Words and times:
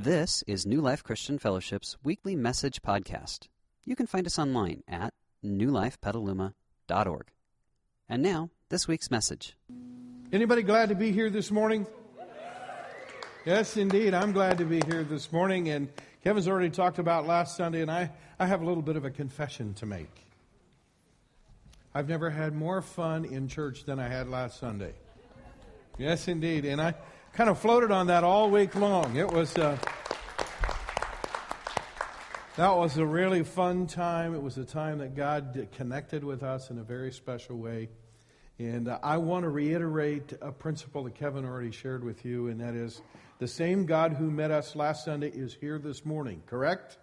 This 0.00 0.44
is 0.46 0.64
New 0.64 0.80
Life 0.80 1.02
Christian 1.02 1.40
Fellowship's 1.40 1.96
weekly 2.04 2.36
message 2.36 2.82
podcast. 2.82 3.48
You 3.84 3.96
can 3.96 4.06
find 4.06 4.28
us 4.28 4.38
online 4.38 4.84
at 4.86 5.12
newlifepetaluma.org. 5.44 7.26
And 8.08 8.22
now, 8.22 8.50
this 8.68 8.86
week's 8.86 9.10
message. 9.10 9.56
Anybody 10.32 10.62
glad 10.62 10.90
to 10.90 10.94
be 10.94 11.10
here 11.10 11.30
this 11.30 11.50
morning? 11.50 11.84
Yes, 13.44 13.76
indeed. 13.76 14.14
I'm 14.14 14.30
glad 14.30 14.58
to 14.58 14.64
be 14.64 14.80
here 14.86 15.02
this 15.02 15.32
morning. 15.32 15.68
And 15.70 15.88
Kevin's 16.22 16.46
already 16.46 16.70
talked 16.70 17.00
about 17.00 17.26
last 17.26 17.56
Sunday, 17.56 17.82
and 17.82 17.90
I, 17.90 18.12
I 18.38 18.46
have 18.46 18.62
a 18.62 18.64
little 18.64 18.84
bit 18.84 18.94
of 18.94 19.04
a 19.04 19.10
confession 19.10 19.74
to 19.74 19.86
make. 19.86 20.26
I've 21.92 22.08
never 22.08 22.30
had 22.30 22.54
more 22.54 22.82
fun 22.82 23.24
in 23.24 23.48
church 23.48 23.82
than 23.82 23.98
I 23.98 24.06
had 24.06 24.28
last 24.28 24.60
Sunday. 24.60 24.92
Yes, 25.98 26.28
indeed. 26.28 26.66
And 26.66 26.80
I 26.80 26.94
kind 27.38 27.50
of 27.50 27.58
floated 27.60 27.92
on 27.92 28.08
that 28.08 28.24
all 28.24 28.50
week 28.50 28.74
long. 28.74 29.14
It 29.14 29.30
was. 29.30 29.56
Uh, 29.56 29.78
that 32.56 32.76
was 32.76 32.96
a 32.96 33.06
really 33.06 33.44
fun 33.44 33.86
time. 33.86 34.34
It 34.34 34.42
was 34.42 34.58
a 34.58 34.64
time 34.64 34.98
that 34.98 35.14
God 35.14 35.68
connected 35.76 36.24
with 36.24 36.42
us 36.42 36.70
in 36.70 36.78
a 36.78 36.82
very 36.82 37.12
special 37.12 37.56
way. 37.56 37.90
And 38.58 38.88
uh, 38.88 38.98
I 39.04 39.18
want 39.18 39.44
to 39.44 39.50
reiterate 39.50 40.32
a 40.42 40.50
principle 40.50 41.04
that 41.04 41.14
Kevin 41.14 41.44
already 41.44 41.70
shared 41.70 42.02
with 42.02 42.24
you, 42.24 42.48
and 42.48 42.60
that 42.60 42.74
is 42.74 43.02
the 43.38 43.46
same 43.46 43.86
God 43.86 44.14
who 44.14 44.32
met 44.32 44.50
us 44.50 44.74
last 44.74 45.04
Sunday 45.04 45.28
is 45.28 45.54
here 45.54 45.78
this 45.78 46.04
morning, 46.04 46.42
correct? 46.44 46.98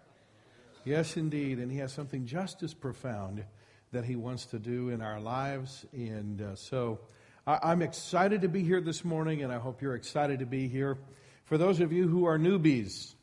Yes, 0.84 1.16
indeed. 1.16 1.60
And 1.60 1.72
He 1.72 1.78
has 1.78 1.94
something 1.94 2.26
just 2.26 2.62
as 2.62 2.74
profound 2.74 3.42
that 3.90 4.04
He 4.04 4.16
wants 4.16 4.44
to 4.46 4.58
do 4.58 4.90
in 4.90 5.00
our 5.00 5.18
lives. 5.18 5.86
And 5.94 6.42
uh, 6.42 6.56
so 6.56 7.00
I- 7.46 7.60
I'm 7.62 7.80
excited 7.80 8.42
to 8.42 8.48
be 8.48 8.64
here 8.64 8.80
this 8.80 9.04
morning, 9.04 9.44
and 9.44 9.52
I 9.52 9.58
hope 9.58 9.80
you're 9.80 9.94
excited 9.94 10.40
to 10.40 10.46
be 10.46 10.66
here. 10.66 10.98
For 11.44 11.56
those 11.56 11.78
of 11.78 11.92
you 11.92 12.08
who 12.08 12.24
are 12.24 12.38
newbies, 12.38 13.14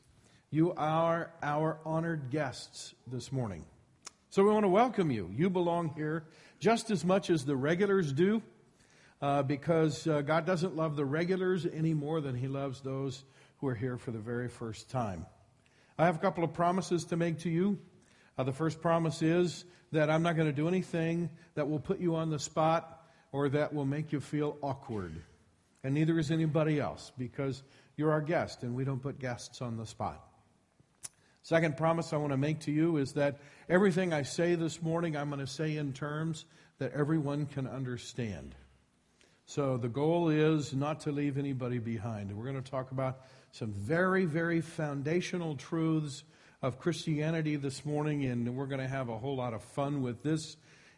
you 0.49 0.71
are 0.75 1.33
our 1.41 1.77
honored 1.83 2.29
guests 2.29 2.95
this 3.05 3.33
morning. 3.33 3.65
So 4.29 4.41
we 4.41 4.49
want 4.49 4.63
to 4.63 4.69
welcome 4.69 5.11
you. 5.11 5.29
You 5.35 5.49
belong 5.49 5.89
here 5.89 6.23
just 6.61 6.89
as 6.89 7.03
much 7.03 7.29
as 7.29 7.43
the 7.43 7.57
regulars 7.57 8.13
do, 8.13 8.41
uh, 9.21 9.43
because 9.43 10.07
uh, 10.07 10.21
God 10.21 10.45
doesn't 10.45 10.73
love 10.73 10.95
the 10.95 11.03
regulars 11.03 11.65
any 11.65 11.93
more 11.93 12.21
than 12.21 12.33
He 12.33 12.47
loves 12.47 12.79
those 12.79 13.25
who 13.57 13.67
are 13.67 13.75
here 13.75 13.97
for 13.97 14.11
the 14.11 14.19
very 14.19 14.47
first 14.47 14.89
time. 14.89 15.25
I 15.97 16.05
have 16.05 16.15
a 16.15 16.19
couple 16.19 16.45
of 16.45 16.53
promises 16.53 17.03
to 17.05 17.17
make 17.17 17.39
to 17.39 17.49
you. 17.49 17.77
Uh, 18.37 18.43
the 18.43 18.53
first 18.53 18.81
promise 18.81 19.21
is 19.21 19.65
that 19.91 20.09
I'm 20.09 20.23
not 20.23 20.37
going 20.37 20.47
to 20.47 20.55
do 20.55 20.69
anything 20.69 21.29
that 21.55 21.69
will 21.69 21.79
put 21.79 21.99
you 21.99 22.15
on 22.15 22.29
the 22.29 22.39
spot 22.39 23.01
or 23.33 23.49
that 23.49 23.73
will 23.73 23.85
make 23.85 24.13
you 24.13 24.21
feel 24.21 24.57
awkward. 24.61 25.21
And 25.83 25.95
neither 25.95 26.17
is 26.17 26.31
anybody 26.31 26.79
else 26.79 27.11
because 27.17 27.63
you're 27.97 28.11
our 28.11 28.21
guest 28.21 28.63
and 28.63 28.73
we 28.73 28.85
don't 28.85 29.01
put 29.01 29.19
guests 29.19 29.61
on 29.61 29.75
the 29.75 29.85
spot. 29.85 30.25
Second 31.41 31.75
promise 31.75 32.13
I 32.13 32.17
want 32.17 32.31
to 32.31 32.37
make 32.37 32.61
to 32.61 32.71
you 32.71 32.95
is 32.95 33.11
that 33.13 33.39
everything 33.67 34.13
I 34.13 34.21
say 34.21 34.55
this 34.55 34.81
morning, 34.81 35.17
I'm 35.17 35.27
going 35.27 35.41
to 35.41 35.47
say 35.47 35.75
in 35.75 35.91
terms 35.91 36.45
that 36.77 36.93
everyone 36.93 37.47
can 37.47 37.67
understand. 37.67 38.55
So 39.45 39.75
the 39.75 39.89
goal 39.89 40.29
is 40.29 40.73
not 40.73 41.01
to 41.01 41.11
leave 41.11 41.37
anybody 41.37 41.79
behind. 41.79 42.31
We're 42.31 42.49
going 42.49 42.63
to 42.63 42.71
talk 42.71 42.91
about 42.91 43.21
some 43.51 43.73
very, 43.73 44.23
very 44.23 44.61
foundational 44.61 45.55
truths 45.55 46.23
of 46.61 46.79
Christianity 46.79 47.57
this 47.57 47.83
morning, 47.83 48.23
and 48.23 48.55
we're 48.55 48.67
going 48.67 48.79
to 48.79 48.87
have 48.87 49.09
a 49.09 49.17
whole 49.17 49.35
lot 49.35 49.53
of 49.53 49.61
fun 49.61 50.01
with 50.01 50.23
this. 50.23 50.55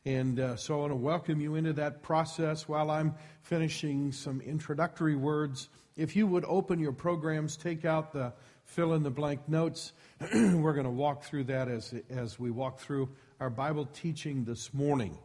And 0.07 0.39
uh, 0.39 0.55
so 0.55 0.75
I 0.75 0.77
want 0.81 0.91
to 0.91 0.97
welcome 0.97 1.41
you 1.41 1.55
into 1.55 1.73
that 1.73 2.03
process 2.03 2.67
while 2.67 2.91
I'm 2.91 3.15
finishing 3.41 4.11
some 4.11 4.39
introductory 4.39 5.15
words. 5.15 5.67
If 5.97 6.15
you 6.15 6.27
would 6.27 6.45
open 6.47 6.77
your 6.77 6.91
programs, 6.91 7.57
take 7.57 7.85
out 7.85 8.13
the 8.13 8.31
fill 8.65 8.93
in 8.93 9.01
the 9.01 9.09
blank 9.09 9.49
notes. 9.49 9.93
We're 10.31 10.73
going 10.73 10.85
to 10.85 10.91
walk 10.91 11.23
through 11.23 11.45
that 11.45 11.69
as, 11.69 11.91
as 12.11 12.39
we 12.39 12.51
walk 12.51 12.77
through 12.77 13.09
our 13.39 13.49
Bible 13.49 13.87
teaching 13.87 14.45
this 14.45 14.75
morning. 14.75 15.17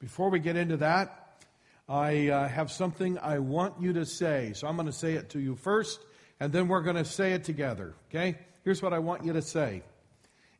Before 0.00 0.28
we 0.28 0.40
get 0.40 0.56
into 0.56 0.78
that, 0.78 1.44
I 1.88 2.26
uh, 2.26 2.48
have 2.48 2.72
something 2.72 3.20
I 3.20 3.38
want 3.38 3.80
you 3.80 3.92
to 3.92 4.04
say. 4.04 4.54
So 4.56 4.66
I'm 4.66 4.74
going 4.74 4.86
to 4.86 4.92
say 4.92 5.12
it 5.12 5.30
to 5.30 5.38
you 5.38 5.54
first, 5.54 6.04
and 6.40 6.52
then 6.52 6.66
we're 6.66 6.82
going 6.82 6.96
to 6.96 7.04
say 7.04 7.34
it 7.34 7.44
together. 7.44 7.94
Okay? 8.10 8.38
Here's 8.64 8.82
what 8.82 8.92
I 8.92 8.98
want 8.98 9.24
you 9.24 9.34
to 9.34 9.42
say 9.42 9.84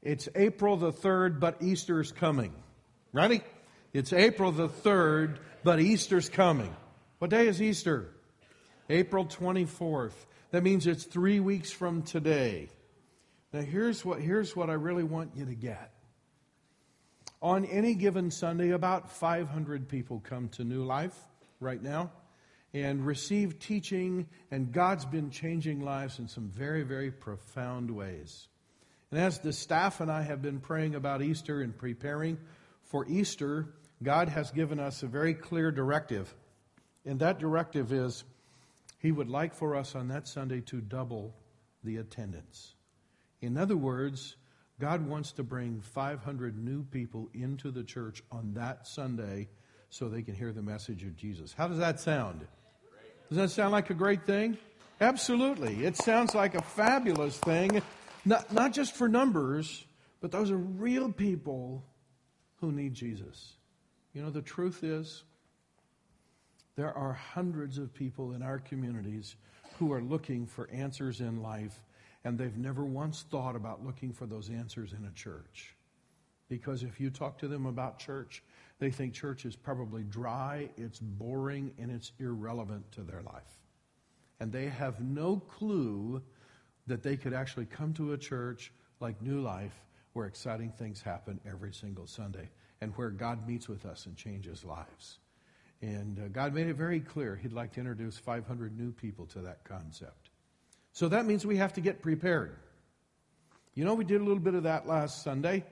It's 0.05 0.29
April 0.37 0.77
the 0.77 0.93
3rd, 0.93 1.41
but 1.41 1.61
Easter 1.61 2.01
is 2.01 2.13
coming. 2.13 2.53
Ready? 3.13 3.41
It's 3.97 4.13
April 4.13 4.53
the 4.53 4.69
3rd, 4.69 5.39
but 5.65 5.81
Easter's 5.81 6.29
coming. 6.29 6.77
What 7.19 7.31
day 7.31 7.49
is 7.49 7.63
Easter? 7.63 8.13
April 8.91 9.25
24th. 9.25 10.13
That 10.51 10.63
means 10.63 10.87
it's 10.87 11.05
three 11.05 11.41
weeks 11.41 11.73
from 11.73 12.03
today. 12.03 12.69
Now, 13.55 13.63
here's 13.63 14.05
what, 14.05 14.21
here's 14.21 14.55
what 14.55 14.69
I 14.69 14.75
really 14.75 15.03
want 15.03 15.31
you 15.35 15.47
to 15.47 15.55
get. 15.55 15.95
On 17.41 17.65
any 17.65 17.95
given 17.95 18.31
Sunday, 18.31 18.73
about 18.73 19.13
500 19.13 19.89
people 19.89 20.21
come 20.23 20.51
to 20.51 20.65
New 20.65 20.85
Life 20.85 21.17
right 21.59 21.83
now 21.83 22.11
and 22.75 23.07
receive 23.07 23.59
teaching, 23.59 24.27
and 24.51 24.73
God's 24.73 25.07
been 25.07 25.31
changing 25.31 25.81
lives 25.81 26.19
in 26.19 26.29
some 26.29 26.51
very, 26.51 26.83
very 26.83 27.11
profound 27.11 27.91
ways. 27.91 28.47
And 29.11 29.19
as 29.19 29.39
the 29.39 29.55
staff 29.55 30.03
and 30.03 30.13
I 30.13 30.21
have 30.21 30.43
been 30.43 30.61
praying 30.61 30.97
about 30.97 31.23
Easter 31.23 31.63
and 31.63 31.75
preparing 31.75 32.37
for 32.83 33.07
Easter, 33.09 33.71
God 34.03 34.29
has 34.29 34.51
given 34.51 34.79
us 34.79 35.03
a 35.03 35.07
very 35.07 35.35
clear 35.35 35.71
directive. 35.71 36.35
And 37.05 37.21
that 37.21 37.39
directive 37.39 37.93
is 37.93 38.25
He 38.99 39.13
would 39.13 39.29
like 39.29 39.55
for 39.55 39.75
us 39.77 39.95
on 39.95 40.09
that 40.09 40.29
Sunday 40.29 40.61
to 40.63 40.81
double 40.81 41.35
the 41.83 41.97
attendance. 41.97 42.75
In 43.41 43.57
other 43.57 43.77
words, 43.77 44.37
God 44.79 45.07
wants 45.07 45.33
to 45.33 45.43
bring 45.43 45.81
500 45.81 46.59
new 46.63 46.83
people 46.85 47.31
into 47.33 47.71
the 47.71 47.85
church 47.85 48.23
on 48.31 48.55
that 48.55 48.87
Sunday 48.87 49.49
so 49.89 50.09
they 50.09 50.23
can 50.23 50.35
hear 50.35 50.53
the 50.53 50.63
message 50.63 51.03
of 51.05 51.17
Jesus. 51.17 51.55
How 51.55 51.69
does 51.69 51.79
that 51.79 52.01
sound? 52.01 52.47
Does 53.29 53.39
that 53.39 53.51
sound 53.51 53.73
like 53.73 53.91
a 53.91 53.95
great 53.95 54.27
thing? 54.27 54.59
Absolutely. 55.01 55.85
It 55.85 55.97
sounds 55.97 56.35
like 56.35 56.55
a 56.55 56.63
fabulous 56.63 57.39
thing, 57.39 57.83
not, 58.25 58.53
not 58.53 58.73
just 58.73 58.95
for 58.95 59.09
numbers, 59.09 59.85
but 60.21 60.31
those 60.31 60.51
are 60.51 60.57
real 60.57 61.11
people 61.13 61.85
who 62.61 62.73
need 62.73 62.95
Jesus. 62.95 63.56
You 64.17 64.23
know, 64.23 64.31
the 64.31 64.41
truth 64.41 64.83
is, 64.83 65.25
there 66.75 66.97
are 66.97 67.13
hundreds 67.13 67.77
of 67.77 67.93
people 67.93 68.33
in 68.33 68.43
our 68.43 68.59
communities 68.59 69.37
who 69.79 69.93
are 69.93 70.01
looking 70.01 70.47
for 70.47 70.71
answers 70.71 71.21
in 71.21 71.43
life 71.43 71.85
and 72.25 72.39
they've 72.39 72.57
never 72.57 72.83
once 72.83 73.27
thought 73.31 73.55
about 73.55 73.85
looking 73.85 74.15
for 74.15 74.25
those 74.25 74.49
answers 74.49 74.95
in 74.95 75.05
a 75.05 75.13
church. 75.13 75.77
Because 76.49 76.83
if 76.83 76.99
you 76.99 77.11
talk 77.11 77.37
to 77.41 77.47
them 77.47 77.67
about 77.67 77.99
church, 77.99 78.43
they 78.79 78.91
think 78.91 79.13
church 79.13 79.45
is 79.45 79.55
probably 79.55 80.03
dry, 80.03 80.71
it's 80.79 80.99
boring, 80.99 81.75
and 81.79 81.91
it's 81.91 82.13
irrelevant 82.19 82.91
to 82.93 83.03
their 83.03 83.21
life. 83.21 83.61
And 84.41 84.51
they 84.51 84.69
have 84.69 84.99
no 85.03 85.37
clue 85.41 86.23
that 86.87 87.03
they 87.03 87.19
could 87.19 87.35
actually 87.35 87.67
come 87.67 87.93
to 87.93 88.15
a 88.15 88.19
church 88.19 88.73
like 88.99 89.21
New 89.21 89.43
Life 89.43 89.79
where 90.15 90.25
exciting 90.25 90.73
things 90.73 91.03
happen 91.03 91.39
every 91.47 91.75
single 91.75 92.07
Sunday 92.07 92.49
and 92.81 92.93
where 92.97 93.11
God 93.11 93.47
meets 93.47 93.69
with 93.69 93.87
us 93.87 94.07
and 94.07 94.17
changes 94.17 94.65
lives. 94.65 95.19
And 95.83 96.19
uh, 96.19 96.29
God 96.29 96.55
made 96.55 96.67
it 96.67 96.75
very 96.75 97.01
clear 97.01 97.37
He'd 97.37 97.53
like 97.53 97.73
to 97.75 97.81
introduce 97.81 98.19
500 98.19 98.79
new 98.79 98.93
people 98.93 99.27
to 99.27 99.41
that 99.41 99.65
concept. 99.65 100.31
So 100.93 101.09
that 101.09 101.27
means 101.27 101.45
we 101.45 101.59
have 101.59 101.75
to 101.75 101.81
get 101.81 102.01
prepared. 102.01 102.57
You 103.75 103.85
know, 103.85 103.95
we 103.95 104.05
did 104.05 104.21
a 104.21 104.25
little 104.25 104.41
bit 104.41 104.55
of 104.55 104.63
that 104.63 104.87
last 104.87 105.23
Sunday. 105.23 105.65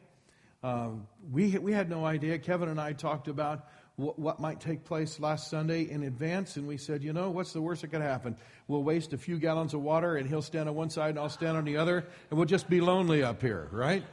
Uh, 0.62 0.90
we, 1.32 1.56
we 1.58 1.72
had 1.72 1.88
no 1.88 2.04
idea. 2.04 2.38
Kevin 2.38 2.68
and 2.68 2.80
I 2.80 2.92
talked 2.92 3.28
about 3.28 3.66
what, 3.96 4.18
what 4.18 4.40
might 4.40 4.60
take 4.60 4.84
place 4.84 5.20
last 5.20 5.50
Sunday 5.50 5.88
in 5.88 6.02
advance, 6.02 6.56
and 6.56 6.66
we 6.66 6.76
said, 6.76 7.02
you 7.02 7.12
know, 7.12 7.30
what's 7.30 7.52
the 7.52 7.62
worst 7.62 7.82
that 7.82 7.88
could 7.88 8.02
happen? 8.02 8.36
We'll 8.66 8.82
waste 8.82 9.12
a 9.12 9.18
few 9.18 9.38
gallons 9.38 9.72
of 9.72 9.82
water, 9.82 10.16
and 10.16 10.28
he'll 10.28 10.42
stand 10.42 10.68
on 10.68 10.74
one 10.74 10.90
side, 10.90 11.10
and 11.10 11.18
I'll 11.18 11.28
stand 11.28 11.56
on 11.56 11.64
the 11.64 11.76
other, 11.76 12.04
and 12.30 12.38
we'll 12.38 12.46
just 12.46 12.68
be 12.68 12.80
lonely 12.80 13.22
up 13.22 13.40
here, 13.40 13.68
right? 13.72 14.04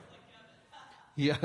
Yeah. 1.16 1.38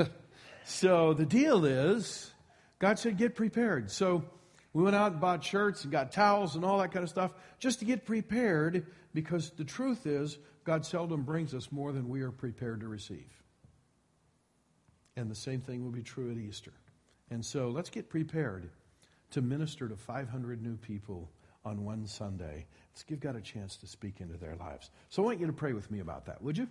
So 0.67 1.13
the 1.13 1.25
deal 1.25 1.63
is, 1.63 2.29
God 2.77 2.99
said, 2.99 3.17
get 3.17 3.35
prepared. 3.35 3.89
So 3.89 4.25
we 4.73 4.83
went 4.83 4.97
out 4.97 5.13
and 5.13 5.21
bought 5.21 5.41
shirts 5.41 5.83
and 5.83 5.91
got 5.93 6.11
towels 6.11 6.55
and 6.55 6.65
all 6.65 6.79
that 6.79 6.91
kind 6.91 7.03
of 7.03 7.09
stuff 7.09 7.33
just 7.57 7.79
to 7.79 7.85
get 7.85 8.05
prepared 8.05 8.85
because 9.13 9.49
the 9.51 9.63
truth 9.63 10.05
is, 10.05 10.37
God 10.65 10.85
seldom 10.85 11.23
brings 11.23 11.53
us 11.53 11.71
more 11.71 11.93
than 11.93 12.09
we 12.09 12.21
are 12.21 12.31
prepared 12.31 12.81
to 12.81 12.87
receive. 12.89 13.31
And 15.15 15.31
the 15.31 15.35
same 15.35 15.61
thing 15.61 15.85
will 15.85 15.91
be 15.91 16.03
true 16.03 16.29
at 16.31 16.37
Easter. 16.37 16.73
And 17.31 17.43
so 17.45 17.69
let's 17.69 17.89
get 17.89 18.09
prepared 18.09 18.69
to 19.31 19.41
minister 19.41 19.87
to 19.87 19.95
500 19.95 20.61
new 20.61 20.75
people 20.75 21.31
on 21.63 21.85
one 21.85 22.05
Sunday. 22.05 22.65
Let's 22.91 23.03
give 23.03 23.21
God 23.21 23.37
a 23.37 23.41
chance 23.41 23.77
to 23.77 23.87
speak 23.87 24.19
into 24.19 24.37
their 24.37 24.57
lives. 24.57 24.91
So 25.07 25.23
I 25.23 25.25
want 25.27 25.39
you 25.39 25.47
to 25.47 25.53
pray 25.53 25.71
with 25.71 25.89
me 25.89 26.01
about 26.01 26.25
that, 26.25 26.41
would 26.41 26.57
you? 26.57 26.67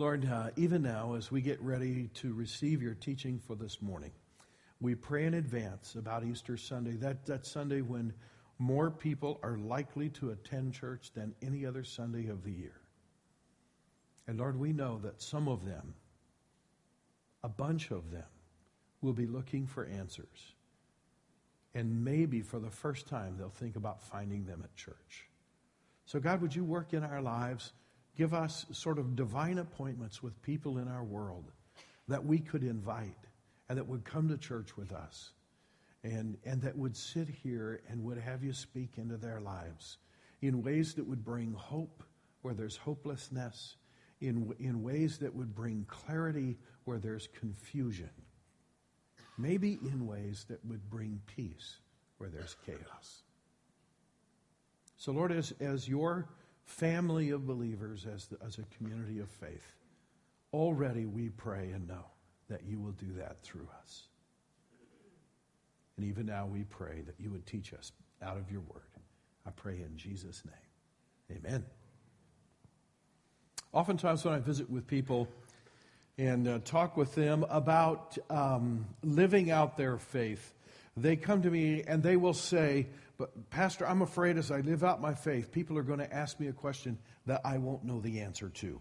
Lord, 0.00 0.26
uh, 0.32 0.48
even 0.56 0.80
now, 0.80 1.12
as 1.12 1.30
we 1.30 1.42
get 1.42 1.60
ready 1.60 2.08
to 2.14 2.32
receive 2.32 2.80
your 2.80 2.94
teaching 2.94 3.38
for 3.38 3.54
this 3.54 3.82
morning, 3.82 4.12
we 4.80 4.94
pray 4.94 5.26
in 5.26 5.34
advance 5.34 5.94
about 5.94 6.24
Easter 6.24 6.56
Sunday, 6.56 6.92
that, 6.92 7.26
that 7.26 7.44
Sunday 7.44 7.82
when 7.82 8.14
more 8.58 8.90
people 8.90 9.38
are 9.42 9.58
likely 9.58 10.08
to 10.08 10.30
attend 10.30 10.72
church 10.72 11.12
than 11.12 11.34
any 11.42 11.66
other 11.66 11.84
Sunday 11.84 12.28
of 12.28 12.42
the 12.44 12.50
year. 12.50 12.80
And 14.26 14.38
Lord, 14.38 14.58
we 14.58 14.72
know 14.72 14.98
that 15.02 15.20
some 15.20 15.48
of 15.48 15.66
them, 15.66 15.92
a 17.44 17.50
bunch 17.50 17.90
of 17.90 18.10
them, 18.10 18.24
will 19.02 19.12
be 19.12 19.26
looking 19.26 19.66
for 19.66 19.84
answers. 19.84 20.54
And 21.74 22.02
maybe 22.02 22.40
for 22.40 22.58
the 22.58 22.70
first 22.70 23.06
time, 23.06 23.36
they'll 23.36 23.50
think 23.50 23.76
about 23.76 24.02
finding 24.02 24.46
them 24.46 24.62
at 24.64 24.74
church. 24.74 25.28
So, 26.06 26.20
God, 26.20 26.40
would 26.40 26.56
you 26.56 26.64
work 26.64 26.94
in 26.94 27.04
our 27.04 27.20
lives? 27.20 27.74
Give 28.20 28.34
us 28.34 28.66
sort 28.72 28.98
of 28.98 29.16
divine 29.16 29.56
appointments 29.56 30.22
with 30.22 30.42
people 30.42 30.76
in 30.76 30.88
our 30.88 31.02
world 31.02 31.52
that 32.06 32.22
we 32.22 32.38
could 32.38 32.62
invite 32.62 33.16
and 33.66 33.78
that 33.78 33.88
would 33.88 34.04
come 34.04 34.28
to 34.28 34.36
church 34.36 34.76
with 34.76 34.92
us 34.92 35.30
and, 36.04 36.36
and 36.44 36.60
that 36.60 36.76
would 36.76 36.94
sit 36.94 37.30
here 37.30 37.80
and 37.88 38.04
would 38.04 38.18
have 38.18 38.44
you 38.44 38.52
speak 38.52 38.98
into 38.98 39.16
their 39.16 39.40
lives 39.40 39.96
in 40.42 40.62
ways 40.62 40.92
that 40.96 41.08
would 41.08 41.24
bring 41.24 41.54
hope 41.54 42.02
where 42.42 42.52
there's 42.52 42.76
hopelessness, 42.76 43.76
in, 44.20 44.52
in 44.60 44.82
ways 44.82 45.16
that 45.16 45.34
would 45.34 45.54
bring 45.54 45.86
clarity 45.88 46.58
where 46.84 46.98
there's 46.98 47.26
confusion, 47.28 48.10
maybe 49.38 49.78
in 49.90 50.06
ways 50.06 50.44
that 50.50 50.62
would 50.66 50.90
bring 50.90 51.22
peace 51.24 51.78
where 52.18 52.28
there's 52.28 52.54
chaos. 52.66 53.22
So, 54.98 55.10
Lord, 55.12 55.32
as, 55.32 55.54
as 55.58 55.88
your 55.88 56.28
family 56.70 57.30
of 57.30 57.46
believers, 57.46 58.06
as, 58.12 58.26
the, 58.26 58.38
as 58.46 58.58
a 58.58 58.62
community 58.76 59.18
of 59.18 59.28
faith, 59.28 59.74
already 60.52 61.04
we 61.04 61.28
pray 61.28 61.70
and 61.72 61.86
know 61.88 62.06
that 62.48 62.62
you 62.64 62.78
will 62.78 62.92
do 62.92 63.12
that 63.18 63.42
through 63.42 63.68
us. 63.82 64.04
And 65.96 66.06
even 66.06 66.26
now 66.26 66.46
we 66.46 66.64
pray 66.64 67.02
that 67.02 67.14
you 67.18 67.30
would 67.30 67.44
teach 67.44 67.74
us 67.74 67.92
out 68.22 68.36
of 68.38 68.50
your 68.50 68.60
word. 68.62 68.82
I 69.46 69.50
pray 69.50 69.74
in 69.74 69.96
Jesus' 69.96 70.42
name. 70.44 71.38
Amen. 71.38 71.64
Oftentimes, 73.72 74.24
when 74.24 74.34
I 74.34 74.38
visit 74.38 74.70
with 74.70 74.86
people 74.86 75.28
and 76.18 76.48
uh, 76.48 76.58
talk 76.64 76.96
with 76.96 77.14
them 77.14 77.44
about 77.48 78.16
um, 78.28 78.86
living 79.02 79.50
out 79.50 79.76
their 79.76 79.98
faith, 79.98 80.52
they 80.96 81.16
come 81.16 81.42
to 81.42 81.50
me 81.50 81.82
and 81.86 82.02
they 82.02 82.16
will 82.16 82.34
say, 82.34 82.86
But, 83.20 83.50
Pastor, 83.50 83.86
I'm 83.86 84.00
afraid 84.00 84.38
as 84.38 84.50
I 84.50 84.60
live 84.60 84.82
out 84.82 85.02
my 85.02 85.12
faith, 85.12 85.52
people 85.52 85.76
are 85.76 85.82
going 85.82 85.98
to 85.98 86.10
ask 86.10 86.40
me 86.40 86.46
a 86.46 86.54
question 86.54 86.96
that 87.26 87.42
I 87.44 87.58
won't 87.58 87.84
know 87.84 88.00
the 88.00 88.20
answer 88.20 88.48
to. 88.48 88.80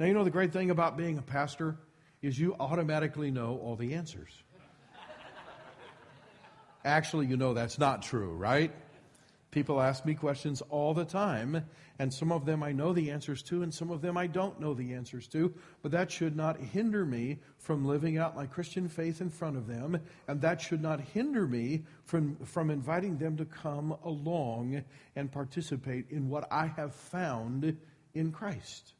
Now, 0.00 0.06
you 0.06 0.14
know, 0.14 0.24
the 0.24 0.30
great 0.30 0.54
thing 0.54 0.70
about 0.70 0.96
being 0.96 1.18
a 1.18 1.22
pastor 1.22 1.76
is 2.22 2.38
you 2.40 2.56
automatically 2.58 3.30
know 3.30 3.58
all 3.62 3.76
the 3.76 3.92
answers. 3.92 4.32
Actually, 6.82 7.26
you 7.26 7.36
know 7.36 7.52
that's 7.52 7.78
not 7.78 8.00
true, 8.00 8.32
right? 8.32 8.72
People 9.54 9.80
ask 9.80 10.04
me 10.04 10.14
questions 10.14 10.62
all 10.62 10.94
the 10.94 11.04
time, 11.04 11.64
and 12.00 12.12
some 12.12 12.32
of 12.32 12.44
them 12.44 12.64
I 12.64 12.72
know 12.72 12.92
the 12.92 13.12
answers 13.12 13.40
to, 13.44 13.62
and 13.62 13.72
some 13.72 13.92
of 13.92 14.02
them 14.02 14.16
I 14.16 14.26
don't 14.26 14.58
know 14.58 14.74
the 14.74 14.94
answers 14.94 15.28
to, 15.28 15.54
but 15.80 15.92
that 15.92 16.10
should 16.10 16.34
not 16.34 16.58
hinder 16.58 17.06
me 17.06 17.38
from 17.58 17.84
living 17.84 18.18
out 18.18 18.34
my 18.34 18.46
Christian 18.46 18.88
faith 18.88 19.20
in 19.20 19.30
front 19.30 19.56
of 19.56 19.68
them, 19.68 20.00
and 20.26 20.40
that 20.40 20.60
should 20.60 20.82
not 20.82 21.00
hinder 21.00 21.46
me 21.46 21.84
from, 22.02 22.34
from 22.44 22.68
inviting 22.68 23.16
them 23.16 23.36
to 23.36 23.44
come 23.44 23.96
along 24.02 24.82
and 25.14 25.30
participate 25.30 26.06
in 26.10 26.28
what 26.28 26.48
I 26.50 26.66
have 26.66 26.92
found 26.92 27.76
in 28.12 28.32
Christ. 28.32 28.94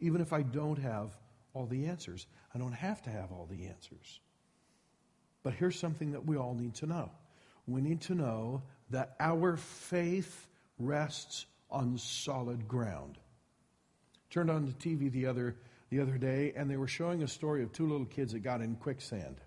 Even 0.00 0.20
if 0.20 0.32
I 0.32 0.42
don't 0.42 0.80
have 0.80 1.16
all 1.54 1.66
the 1.66 1.86
answers, 1.86 2.26
I 2.52 2.58
don't 2.58 2.72
have 2.72 3.02
to 3.02 3.10
have 3.10 3.30
all 3.30 3.46
the 3.48 3.68
answers. 3.68 4.18
But 5.44 5.54
here's 5.54 5.78
something 5.78 6.10
that 6.10 6.26
we 6.26 6.36
all 6.36 6.54
need 6.54 6.74
to 6.74 6.86
know 6.86 7.12
we 7.68 7.80
need 7.80 8.00
to 8.00 8.14
know 8.14 8.62
that 8.90 9.16
our 9.18 9.56
faith 9.56 10.46
rests 10.78 11.46
on 11.70 11.98
solid 11.98 12.68
ground. 12.68 13.18
Turned 14.30 14.50
on 14.50 14.66
the 14.66 14.72
TV 14.72 15.10
the 15.10 15.26
other, 15.26 15.56
the 15.90 16.00
other 16.00 16.18
day, 16.18 16.52
and 16.56 16.70
they 16.70 16.76
were 16.76 16.88
showing 16.88 17.22
a 17.22 17.28
story 17.28 17.62
of 17.62 17.72
two 17.72 17.86
little 17.86 18.06
kids 18.06 18.32
that 18.32 18.40
got 18.40 18.60
in 18.60 18.76
quicksand. 18.76 19.40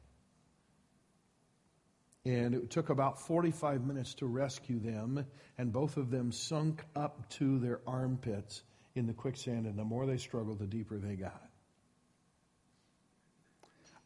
And 2.25 2.53
it 2.53 2.69
took 2.69 2.89
about 2.89 3.21
45 3.21 3.85
minutes 3.85 4.13
to 4.15 4.25
rescue 4.25 4.79
them, 4.79 5.25
and 5.57 5.71
both 5.71 5.97
of 5.97 6.11
them 6.11 6.31
sunk 6.31 6.83
up 6.95 7.29
to 7.31 7.59
their 7.59 7.79
armpits 7.87 8.63
in 8.95 9.07
the 9.07 9.13
quicksand, 9.13 9.65
and 9.65 9.77
the 9.77 9.83
more 9.83 10.05
they 10.05 10.17
struggled, 10.17 10.59
the 10.59 10.67
deeper 10.67 10.97
they 10.97 11.15
got. 11.15 11.49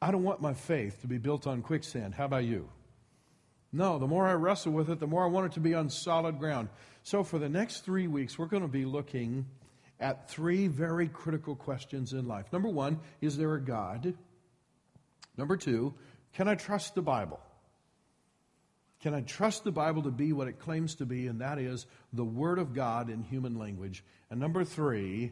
I 0.02 0.12
don't 0.12 0.24
want 0.24 0.42
my 0.42 0.54
faith 0.54 1.02
to 1.02 1.08
be 1.08 1.18
built 1.18 1.48
on 1.48 1.62
quicksand. 1.62 2.14
How 2.14 2.26
about 2.26 2.44
you? 2.44 2.70
No, 3.76 3.98
the 3.98 4.08
more 4.08 4.28
I 4.28 4.34
wrestle 4.34 4.72
with 4.72 4.92
it, 4.92 5.00
the 5.00 5.08
more 5.08 5.24
I 5.24 5.28
want 5.28 5.48
it 5.48 5.52
to 5.54 5.60
be 5.60 5.74
on 5.74 5.90
solid 5.90 6.38
ground. 6.38 6.70
So, 7.02 7.24
for 7.24 7.40
the 7.40 7.50
next 7.50 7.84
three 7.84 8.08
weeks, 8.08 8.38
we're 8.38 8.46
going 8.46 8.62
to 8.62 8.70
be 8.70 8.86
looking 8.86 9.48
at 10.00 10.30
three 10.30 10.68
very 10.68 11.08
critical 11.08 11.56
questions 11.56 12.14
in 12.14 12.28
life. 12.28 12.46
Number 12.54 12.70
one, 12.70 13.00
is 13.20 13.36
there 13.36 13.56
a 13.56 13.62
God? 13.62 14.14
Number 15.38 15.58
two, 15.58 15.96
can 16.34 16.48
I 16.48 16.54
trust 16.54 16.94
the 16.94 17.02
Bible? 17.02 17.40
Can 19.02 19.16
I 19.16 19.22
trust 19.22 19.64
the 19.64 19.72
Bible 19.72 20.04
to 20.04 20.12
be 20.12 20.34
what 20.34 20.48
it 20.48 20.60
claims 20.60 20.96
to 20.96 21.06
be, 21.06 21.28
and 21.28 21.42
that 21.42 21.58
is 21.58 21.88
the 22.14 22.24
Word 22.24 22.60
of 22.60 22.74
God 22.74 23.10
in 23.10 23.24
human 23.24 23.58
language? 23.58 24.04
And 24.30 24.40
number 24.40 24.64
three, 24.64 25.32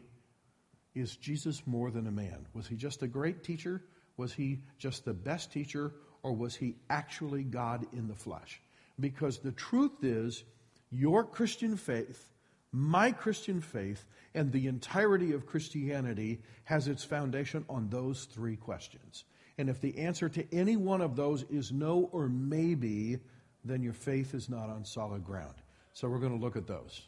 is 0.94 1.16
Jesus 1.16 1.62
more 1.64 1.90
than 1.90 2.06
a 2.08 2.12
man? 2.12 2.46
Was 2.54 2.66
he 2.66 2.74
just 2.74 3.02
a 3.02 3.06
great 3.06 3.44
teacher? 3.44 3.82
Was 4.16 4.32
he 4.32 4.60
just 4.78 5.04
the 5.04 5.14
best 5.14 5.52
teacher, 5.52 5.92
or 6.22 6.32
was 6.32 6.54
he 6.54 6.76
actually 6.88 7.42
God 7.42 7.86
in 7.92 8.08
the 8.08 8.14
flesh? 8.14 8.60
Because 9.00 9.38
the 9.38 9.52
truth 9.52 10.02
is, 10.02 10.44
your 10.90 11.24
Christian 11.24 11.76
faith, 11.76 12.30
my 12.70 13.10
Christian 13.12 13.60
faith, 13.60 14.04
and 14.34 14.52
the 14.52 14.66
entirety 14.66 15.32
of 15.32 15.46
Christianity 15.46 16.40
has 16.64 16.88
its 16.88 17.04
foundation 17.04 17.64
on 17.68 17.88
those 17.88 18.24
three 18.24 18.56
questions. 18.56 19.24
And 19.58 19.68
if 19.68 19.80
the 19.80 19.98
answer 19.98 20.28
to 20.28 20.54
any 20.54 20.76
one 20.76 21.00
of 21.00 21.16
those 21.16 21.42
is 21.44 21.72
no 21.72 22.08
or 22.12 22.28
maybe, 22.28 23.18
then 23.64 23.82
your 23.82 23.92
faith 23.92 24.34
is 24.34 24.48
not 24.48 24.70
on 24.70 24.84
solid 24.84 25.24
ground. 25.24 25.54
So 25.92 26.08
we're 26.08 26.18
going 26.18 26.36
to 26.36 26.42
look 26.42 26.56
at 26.56 26.66
those. 26.66 27.02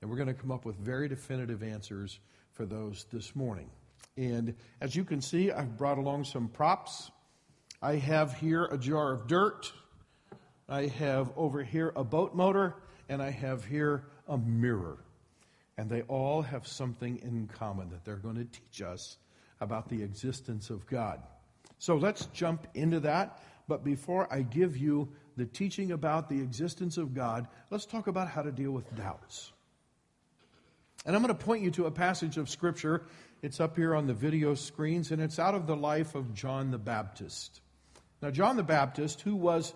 And 0.00 0.08
we're 0.08 0.16
going 0.16 0.28
to 0.28 0.34
come 0.34 0.50
up 0.50 0.64
with 0.64 0.76
very 0.76 1.08
definitive 1.08 1.62
answers 1.62 2.20
for 2.52 2.64
those 2.64 3.06
this 3.12 3.34
morning. 3.34 3.70
And 4.16 4.54
as 4.80 4.94
you 4.94 5.04
can 5.04 5.20
see, 5.20 5.50
I've 5.50 5.76
brought 5.76 5.98
along 5.98 6.24
some 6.24 6.48
props. 6.48 7.10
I 7.82 7.96
have 7.96 8.34
here 8.34 8.64
a 8.64 8.76
jar 8.76 9.12
of 9.12 9.26
dirt. 9.26 9.72
I 10.68 10.86
have 10.86 11.32
over 11.36 11.62
here 11.62 11.92
a 11.96 12.04
boat 12.04 12.34
motor. 12.34 12.76
And 13.08 13.22
I 13.22 13.30
have 13.30 13.64
here 13.64 14.04
a 14.28 14.38
mirror. 14.38 14.98
And 15.76 15.88
they 15.88 16.02
all 16.02 16.42
have 16.42 16.66
something 16.66 17.18
in 17.22 17.48
common 17.48 17.90
that 17.90 18.04
they're 18.04 18.16
going 18.16 18.36
to 18.36 18.44
teach 18.44 18.82
us 18.82 19.16
about 19.60 19.88
the 19.88 20.02
existence 20.02 20.70
of 20.70 20.86
God. 20.86 21.20
So 21.78 21.96
let's 21.96 22.26
jump 22.26 22.66
into 22.74 23.00
that. 23.00 23.42
But 23.66 23.84
before 23.84 24.32
I 24.32 24.42
give 24.42 24.76
you 24.76 25.08
the 25.36 25.46
teaching 25.46 25.92
about 25.92 26.28
the 26.28 26.40
existence 26.40 26.98
of 26.98 27.14
God, 27.14 27.48
let's 27.70 27.86
talk 27.86 28.06
about 28.06 28.28
how 28.28 28.42
to 28.42 28.52
deal 28.52 28.72
with 28.72 28.94
doubts. 28.94 29.52
And 31.06 31.16
I'm 31.16 31.22
going 31.22 31.34
to 31.34 31.44
point 31.44 31.62
you 31.62 31.70
to 31.72 31.86
a 31.86 31.90
passage 31.90 32.36
of 32.36 32.50
Scripture 32.50 33.06
it's 33.42 33.58
up 33.58 33.76
here 33.76 33.94
on 33.94 34.06
the 34.06 34.12
video 34.12 34.54
screens, 34.54 35.12
and 35.12 35.22
it's 35.22 35.38
out 35.38 35.54
of 35.54 35.66
the 35.66 35.76
life 35.76 36.14
of 36.14 36.34
John 36.34 36.70
the 36.70 36.78
Baptist. 36.78 37.62
Now, 38.22 38.30
John 38.30 38.56
the 38.56 38.62
Baptist, 38.62 39.22
who 39.22 39.34
was 39.34 39.74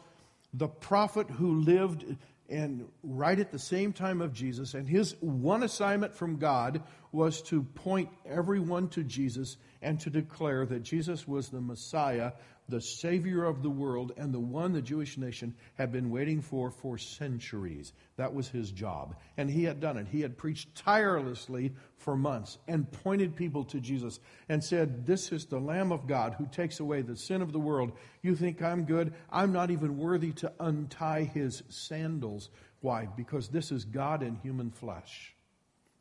the 0.52 0.68
prophet 0.68 1.30
who 1.30 1.60
lived 1.60 2.04
and 2.48 2.86
right 3.02 3.38
at 3.38 3.50
the 3.50 3.58
same 3.58 3.92
time 3.92 4.20
of 4.20 4.32
Jesus, 4.32 4.74
and 4.74 4.86
his 4.86 5.16
one 5.20 5.62
assignment 5.62 6.14
from 6.14 6.36
God 6.36 6.82
was 7.10 7.40
to 7.42 7.62
point 7.62 8.10
everyone 8.26 8.88
to 8.90 9.02
Jesus 9.02 9.56
and 9.80 9.98
to 10.00 10.10
declare 10.10 10.66
that 10.66 10.82
Jesus 10.82 11.26
was 11.26 11.48
the 11.48 11.60
Messiah 11.60 12.32
the 12.68 12.80
Savior 12.80 13.44
of 13.44 13.62
the 13.62 13.70
world 13.70 14.12
and 14.16 14.32
the 14.32 14.40
one 14.40 14.72
the 14.72 14.80
Jewish 14.80 15.18
nation 15.18 15.54
had 15.74 15.92
been 15.92 16.10
waiting 16.10 16.40
for 16.40 16.70
for 16.70 16.96
centuries. 16.96 17.92
That 18.16 18.32
was 18.32 18.48
his 18.48 18.70
job. 18.70 19.16
And 19.36 19.50
he 19.50 19.64
had 19.64 19.80
done 19.80 19.98
it. 19.98 20.08
He 20.08 20.22
had 20.22 20.38
preached 20.38 20.74
tirelessly 20.74 21.72
for 21.98 22.16
months 22.16 22.58
and 22.66 22.90
pointed 22.90 23.36
people 23.36 23.64
to 23.64 23.80
Jesus 23.80 24.18
and 24.48 24.64
said, 24.64 25.06
This 25.06 25.30
is 25.30 25.44
the 25.44 25.58
Lamb 25.58 25.92
of 25.92 26.06
God 26.06 26.34
who 26.38 26.46
takes 26.46 26.80
away 26.80 27.02
the 27.02 27.16
sin 27.16 27.42
of 27.42 27.52
the 27.52 27.58
world. 27.58 27.92
You 28.22 28.34
think 28.34 28.62
I'm 28.62 28.84
good? 28.84 29.12
I'm 29.30 29.52
not 29.52 29.70
even 29.70 29.98
worthy 29.98 30.32
to 30.32 30.52
untie 30.58 31.24
his 31.24 31.62
sandals. 31.68 32.48
Why? 32.80 33.08
Because 33.14 33.48
this 33.48 33.72
is 33.72 33.84
God 33.84 34.22
in 34.22 34.36
human 34.36 34.70
flesh. 34.70 35.34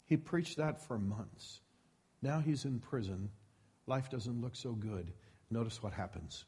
He 0.06 0.18
preached 0.18 0.58
that 0.58 0.82
for 0.82 0.98
months. 0.98 1.60
Now 2.22 2.40
he's 2.40 2.64
in 2.64 2.80
prison. 2.80 3.30
Life 3.86 4.10
doesn't 4.10 4.42
look 4.42 4.56
so 4.56 4.72
good. 4.72 5.12
Notice 5.50 5.84
what 5.84 5.94
happens. 5.94 6.46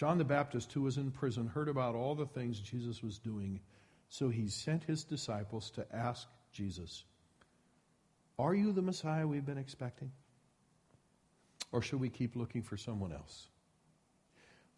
John 0.00 0.16
the 0.16 0.24
Baptist, 0.24 0.72
who 0.72 0.80
was 0.80 0.96
in 0.96 1.10
prison, 1.10 1.46
heard 1.46 1.68
about 1.68 1.94
all 1.94 2.14
the 2.14 2.24
things 2.24 2.58
Jesus 2.58 3.02
was 3.02 3.18
doing, 3.18 3.60
so 4.08 4.30
he 4.30 4.48
sent 4.48 4.82
his 4.82 5.04
disciples 5.04 5.68
to 5.72 5.84
ask 5.94 6.26
Jesus, 6.52 7.04
Are 8.38 8.54
you 8.54 8.72
the 8.72 8.80
Messiah 8.80 9.26
we've 9.26 9.44
been 9.44 9.58
expecting? 9.58 10.10
Or 11.70 11.82
should 11.82 12.00
we 12.00 12.08
keep 12.08 12.34
looking 12.34 12.62
for 12.62 12.78
someone 12.78 13.12
else? 13.12 13.48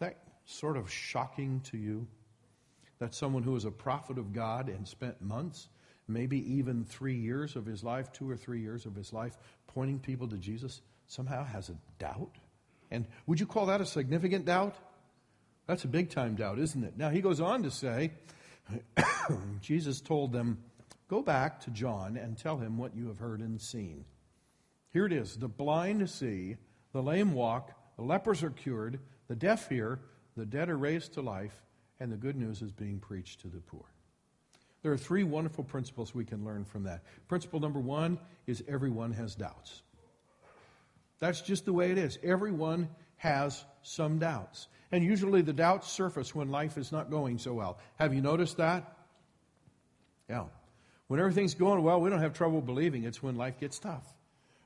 That 0.01 0.19
sort 0.45 0.77
of 0.77 0.91
shocking 0.91 1.61
to 1.71 1.77
you? 1.77 2.09
that 2.99 3.15
someone 3.15 3.45
who 3.45 3.55
is 3.55 3.65
a 3.65 3.71
prophet 3.71 4.19
of 4.19 4.33
God 4.33 4.69
and 4.69 4.89
spent 4.89 5.23
months, 5.23 5.69
maybe 6.09 6.55
even 6.55 6.85
three 6.85 7.17
years 7.17 7.55
of 7.55 7.65
his 7.65 7.85
life, 7.85 8.11
two 8.13 8.29
or 8.29 8.37
three 8.37 8.61
years 8.61 8.87
of 8.87 8.97
his 8.97 9.13
life, 9.13 9.39
pointing 9.69 10.01
people 10.01 10.27
to 10.29 10.37
Jesus, 10.37 10.83
somehow 11.07 11.45
has 11.45 11.69
a 11.69 11.77
doubt? 12.01 12.37
And 12.91 13.07
would 13.27 13.39
you 13.39 13.47
call 13.47 13.67
that 13.67 13.81
a 13.81 13.87
significant 13.87 14.47
doubt? 14.47 14.77
That's 15.73 15.85
a 15.85 15.89
big 15.89 16.11
time 16.11 16.35
doubt, 16.35 16.59
isn't 16.59 16.85
it? 16.85 16.99
Now, 16.99 17.09
he 17.09 17.23
goes 17.23 17.41
on 17.41 17.63
to 17.63 17.71
say, 17.71 18.11
Jesus 19.63 20.03
told 20.03 20.31
them, 20.31 20.59
Go 21.09 21.23
back 21.23 21.61
to 21.61 21.71
John 21.71 22.19
and 22.19 22.37
tell 22.37 22.59
him 22.59 22.77
what 22.77 22.95
you 22.95 23.09
have 23.09 23.17
heard 23.17 23.41
and 23.41 23.59
seen. 23.59 24.05
Here 24.93 25.07
it 25.07 25.15
is 25.15 25.35
the 25.39 25.49
blind 25.49 26.11
see, 26.11 26.57
the 26.93 27.03
lame 27.03 27.33
walk, 27.33 27.73
the 27.97 28.03
lepers 28.03 28.43
are 28.43 28.51
cured, 28.51 29.01
the 29.29 29.35
deaf 29.35 29.71
hear, 29.71 29.99
the 30.37 30.45
dead 30.45 30.69
are 30.69 30.77
raised 30.77 31.15
to 31.15 31.23
life, 31.23 31.63
and 31.99 32.13
the 32.13 32.19
good 32.19 32.37
news 32.37 32.61
is 32.61 32.71
being 32.71 32.99
preached 32.99 33.41
to 33.41 33.49
the 33.49 33.61
poor. 33.61 33.87
There 34.83 34.93
are 34.93 34.99
three 34.99 35.25
wonderful 35.25 35.65
principles 35.65 36.15
we 36.15 36.27
can 36.27 36.45
learn 36.45 36.67
from 36.67 36.83
that. 36.83 37.03
Principle 37.29 37.61
number 37.61 37.81
one 37.81 38.19
is 38.47 38.63
everyone 38.69 39.15
has 39.15 39.35
doubts. 39.35 39.81
That's 41.19 41.41
just 41.41 41.65
the 41.65 41.73
way 41.73 41.93
it 41.93 41.97
is. 41.97 42.19
Everyone 42.23 42.91
has 43.23 43.65
some 43.83 44.19
doubts. 44.19 44.67
And 44.91 45.05
usually 45.05 45.43
the 45.43 45.53
doubts 45.53 45.89
surface 45.89 46.35
when 46.35 46.51
life 46.51 46.77
is 46.77 46.91
not 46.91 47.09
going 47.09 47.39
so 47.39 47.55
well. 47.55 47.79
Have 48.01 48.13
you 48.13 48.21
noticed 48.21 48.57
that? 48.57 48.97
Yeah. 50.29 50.47
When 51.07 51.21
everything's 51.21 51.55
going 51.55 51.85
well, 51.85 52.01
we 52.01 52.11
don't 52.11 52.19
have 52.19 52.35
trouble 52.35 52.61
believing. 52.61 53.05
It's 53.05 53.23
when 53.23 53.37
life 53.37 53.61
gets 53.61 53.79
tough. 53.79 54.05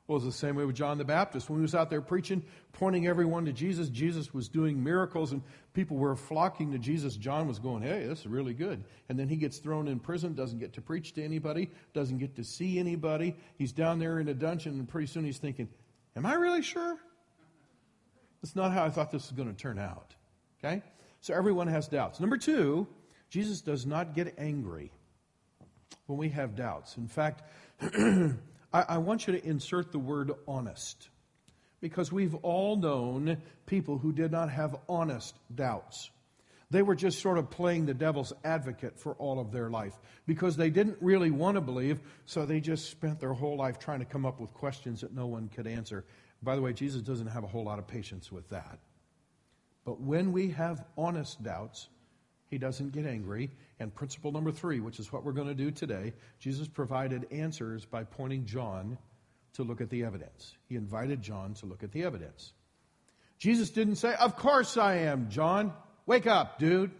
Well, 0.06 0.16
it's 0.16 0.24
the 0.24 0.32
same 0.32 0.56
way 0.56 0.64
with 0.64 0.74
John 0.74 0.96
the 0.96 1.04
Baptist. 1.04 1.50
When 1.50 1.58
he 1.58 1.62
was 1.62 1.74
out 1.74 1.90
there 1.90 2.00
preaching, 2.00 2.42
pointing 2.72 3.06
everyone 3.06 3.44
to 3.44 3.52
Jesus, 3.52 3.90
Jesus 3.90 4.32
was 4.32 4.48
doing 4.48 4.82
miracles 4.82 5.32
and 5.32 5.42
people 5.74 5.98
were 5.98 6.16
flocking 6.16 6.72
to 6.72 6.78
Jesus. 6.78 7.14
John 7.14 7.46
was 7.46 7.58
going, 7.58 7.82
hey, 7.82 8.06
this 8.06 8.20
is 8.20 8.26
really 8.26 8.54
good. 8.54 8.82
And 9.10 9.18
then 9.18 9.28
he 9.28 9.36
gets 9.36 9.58
thrown 9.58 9.86
in 9.86 10.00
prison, 10.00 10.32
doesn't 10.34 10.60
get 10.60 10.72
to 10.74 10.80
preach 10.80 11.12
to 11.14 11.22
anybody, 11.22 11.70
doesn't 11.92 12.18
get 12.18 12.36
to 12.36 12.44
see 12.44 12.78
anybody. 12.78 13.36
He's 13.58 13.72
down 13.72 13.98
there 13.98 14.18
in 14.18 14.28
a 14.28 14.34
dungeon, 14.34 14.78
and 14.78 14.88
pretty 14.88 15.08
soon 15.08 15.26
he's 15.26 15.38
thinking, 15.38 15.68
am 16.16 16.24
I 16.24 16.34
really 16.34 16.62
sure? 16.62 16.96
That's 18.46 18.54
not 18.54 18.70
how 18.70 18.84
I 18.84 18.90
thought 18.90 19.10
this 19.10 19.28
was 19.28 19.32
going 19.32 19.52
to 19.52 19.60
turn 19.60 19.76
out. 19.76 20.14
Okay? 20.62 20.80
So 21.20 21.34
everyone 21.34 21.66
has 21.66 21.88
doubts. 21.88 22.20
Number 22.20 22.36
two, 22.36 22.86
Jesus 23.28 23.60
does 23.60 23.84
not 23.84 24.14
get 24.14 24.36
angry 24.38 24.92
when 26.06 26.16
we 26.16 26.28
have 26.28 26.54
doubts. 26.54 26.96
In 26.96 27.08
fact, 27.08 27.42
I, 27.82 28.34
I 28.72 28.98
want 28.98 29.26
you 29.26 29.32
to 29.32 29.44
insert 29.44 29.90
the 29.90 29.98
word 29.98 30.30
honest 30.46 31.08
because 31.80 32.12
we've 32.12 32.36
all 32.36 32.76
known 32.76 33.38
people 33.66 33.98
who 33.98 34.12
did 34.12 34.30
not 34.30 34.48
have 34.48 34.76
honest 34.88 35.34
doubts. 35.52 36.10
They 36.70 36.82
were 36.82 36.94
just 36.94 37.20
sort 37.20 37.38
of 37.38 37.50
playing 37.50 37.86
the 37.86 37.94
devil's 37.94 38.32
advocate 38.44 38.96
for 38.96 39.14
all 39.14 39.40
of 39.40 39.50
their 39.50 39.70
life 39.70 39.94
because 40.24 40.56
they 40.56 40.70
didn't 40.70 40.98
really 41.00 41.32
want 41.32 41.56
to 41.56 41.60
believe, 41.60 41.98
so 42.26 42.46
they 42.46 42.60
just 42.60 42.90
spent 42.90 43.18
their 43.18 43.32
whole 43.32 43.56
life 43.56 43.80
trying 43.80 43.98
to 43.98 44.04
come 44.04 44.24
up 44.24 44.38
with 44.38 44.54
questions 44.54 45.00
that 45.00 45.12
no 45.12 45.26
one 45.26 45.48
could 45.48 45.66
answer. 45.66 46.04
By 46.46 46.54
the 46.54 46.62
way, 46.62 46.72
Jesus 46.72 47.02
doesn't 47.02 47.26
have 47.26 47.42
a 47.42 47.48
whole 47.48 47.64
lot 47.64 47.80
of 47.80 47.88
patience 47.88 48.30
with 48.30 48.48
that. 48.50 48.78
But 49.84 50.00
when 50.00 50.30
we 50.30 50.50
have 50.50 50.84
honest 50.96 51.42
doubts, 51.42 51.88
he 52.48 52.56
doesn't 52.56 52.92
get 52.92 53.04
angry. 53.04 53.50
And 53.80 53.92
principle 53.92 54.30
number 54.30 54.52
three, 54.52 54.78
which 54.78 55.00
is 55.00 55.12
what 55.12 55.24
we're 55.24 55.32
going 55.32 55.48
to 55.48 55.56
do 55.56 55.72
today, 55.72 56.12
Jesus 56.38 56.68
provided 56.68 57.26
answers 57.32 57.84
by 57.84 58.04
pointing 58.04 58.44
John 58.44 58.96
to 59.54 59.64
look 59.64 59.80
at 59.80 59.90
the 59.90 60.04
evidence. 60.04 60.54
He 60.68 60.76
invited 60.76 61.20
John 61.20 61.54
to 61.54 61.66
look 61.66 61.82
at 61.82 61.90
the 61.90 62.04
evidence. 62.04 62.52
Jesus 63.38 63.70
didn't 63.70 63.96
say, 63.96 64.14
Of 64.14 64.36
course 64.36 64.76
I 64.76 64.98
am, 64.98 65.28
John. 65.28 65.72
Wake 66.06 66.28
up, 66.28 66.60
dude. 66.60 66.92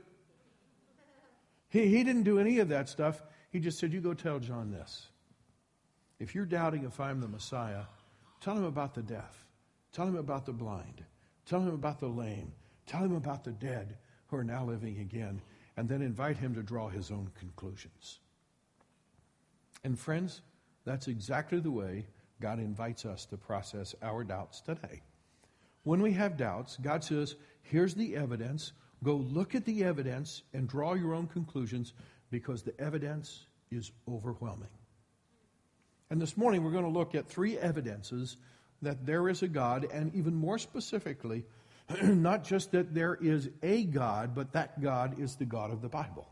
He, 1.69 1.87
he 1.87 2.03
didn't 2.03 2.25
do 2.25 2.41
any 2.41 2.59
of 2.59 2.71
that 2.71 2.89
stuff. 2.89 3.23
He 3.53 3.61
just 3.61 3.79
said, 3.79 3.93
You 3.93 4.01
go 4.01 4.13
tell 4.13 4.41
John 4.41 4.73
this. 4.73 5.07
If 6.19 6.35
you're 6.35 6.47
doubting 6.47 6.83
if 6.83 6.99
I'm 6.99 7.21
the 7.21 7.29
Messiah, 7.29 7.85
tell 8.41 8.57
him 8.57 8.65
about 8.65 8.95
the 8.95 9.03
deaf. 9.03 9.45
Tell 9.93 10.07
him 10.07 10.17
about 10.17 10.47
the 10.47 10.53
blind. 10.53 11.05
Tell 11.47 11.61
him 11.61 11.75
about 11.75 12.01
the 12.01 12.09
lame. 12.09 12.53
Tell 12.87 13.03
him 13.03 13.17
about 13.17 13.45
the 13.45 13.53
dead 13.53 13.97
who 14.29 14.37
are 14.37 14.45
now 14.45 14.65
living 14.65 14.99
again, 14.99 15.41
and 15.77 15.89
then 15.89 16.03
invite 16.03 16.37
him 16.37 16.55
to 16.55 16.63
draw 16.63 16.89
his 16.89 17.11
own 17.11 17.31
conclusions. 17.39 18.19
And 19.85 19.99
friends, 19.99 20.41
that's 20.85 21.09
exactly 21.09 21.61
the 21.61 21.71
way 21.71 22.07
God 22.41 22.59
invites 22.59 23.05
us 23.05 23.25
to 23.27 23.37
process 23.37 23.95
our 24.03 24.25
doubts 24.25 24.61
today. 24.61 25.03
When 25.85 26.03
we 26.03 26.13
have 26.13 26.37
doubts, 26.37 26.77
God 26.77 27.05
says, 27.05 27.37
Here's 27.63 27.95
the 27.95 28.17
evidence. 28.17 28.73
Go 29.03 29.17
look 29.17 29.55
at 29.55 29.65
the 29.65 29.85
evidence 29.85 30.43
and 30.53 30.69
draw 30.69 30.95
your 30.95 31.15
own 31.15 31.27
conclusions 31.27 31.93
because 32.31 32.63
the 32.63 32.79
evidence 32.81 33.47
is 33.71 33.93
overwhelming. 34.09 34.69
And 36.11 36.21
this 36.21 36.37
morning 36.37 36.63
we're 36.63 36.71
going 36.71 36.85
to 36.85 36.91
look 36.91 37.15
at 37.15 37.29
three 37.29 37.59
evidences 37.59 38.37
that 38.83 39.05
there 39.07 39.29
is 39.29 39.43
a 39.43 39.49
God, 39.49 39.87
and 39.91 40.15
even 40.15 40.35
more 40.35 40.59
specifically, 40.59 41.45
not 42.03 42.45
just 42.45 42.73
that 42.73 42.95
there 42.95 43.15
is 43.21 43.49
a 43.63 43.85
God, 43.85 44.35
but 44.35 44.53
that 44.53 44.81
God 44.81 45.19
is 45.19 45.37
the 45.37 45.45
God 45.45 45.73
of 45.73 45.83
the 45.83 45.89
Bible. 45.89 46.29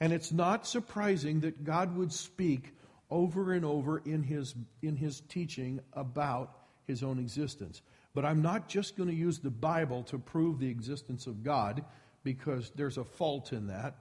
And 0.00 0.12
it's 0.12 0.32
not 0.32 0.66
surprising 0.66 1.40
that 1.40 1.64
God 1.64 1.96
would 1.96 2.12
speak 2.12 2.74
over 3.10 3.52
and 3.52 3.64
over 3.64 3.98
in 3.98 4.22
his, 4.22 4.54
in 4.82 4.96
his 4.96 5.20
teaching 5.28 5.80
about 5.92 6.52
his 6.86 7.02
own 7.02 7.18
existence. 7.18 7.82
But 8.14 8.24
I'm 8.24 8.42
not 8.42 8.68
just 8.68 8.96
going 8.96 9.08
to 9.08 9.14
use 9.14 9.38
the 9.38 9.50
Bible 9.50 10.02
to 10.04 10.18
prove 10.18 10.58
the 10.58 10.68
existence 10.68 11.26
of 11.26 11.44
God 11.44 11.84
because 12.24 12.72
there's 12.74 12.98
a 12.98 13.04
fault 13.04 13.52
in 13.52 13.68
that. 13.68 13.94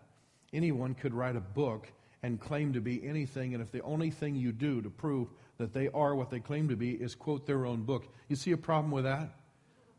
Anyone 0.53 0.95
could 0.95 1.13
write 1.13 1.35
a 1.35 1.41
book 1.41 1.91
and 2.25 2.41
claim 2.41 2.73
to 2.73 2.81
be 2.81 3.07
anything, 3.07 3.53
and 3.53 3.61
if 3.61 3.71
the 3.71 3.83
only 3.83 4.09
thing 4.09 4.35
you 4.35 4.51
do 4.51 4.81
to 4.81 4.89
prove 4.89 5.27
that 5.59 5.73
they 5.73 5.89
are 5.89 6.15
what 6.15 6.31
they 6.31 6.39
claim 6.39 6.69
to 6.69 6.75
be 6.75 6.89
is 6.89 7.13
quote 7.13 7.45
their 7.45 7.67
own 7.67 7.83
book, 7.83 8.03
you 8.27 8.35
see 8.35 8.51
a 8.51 8.57
problem 8.57 8.89
with 8.89 9.03
that? 9.03 9.29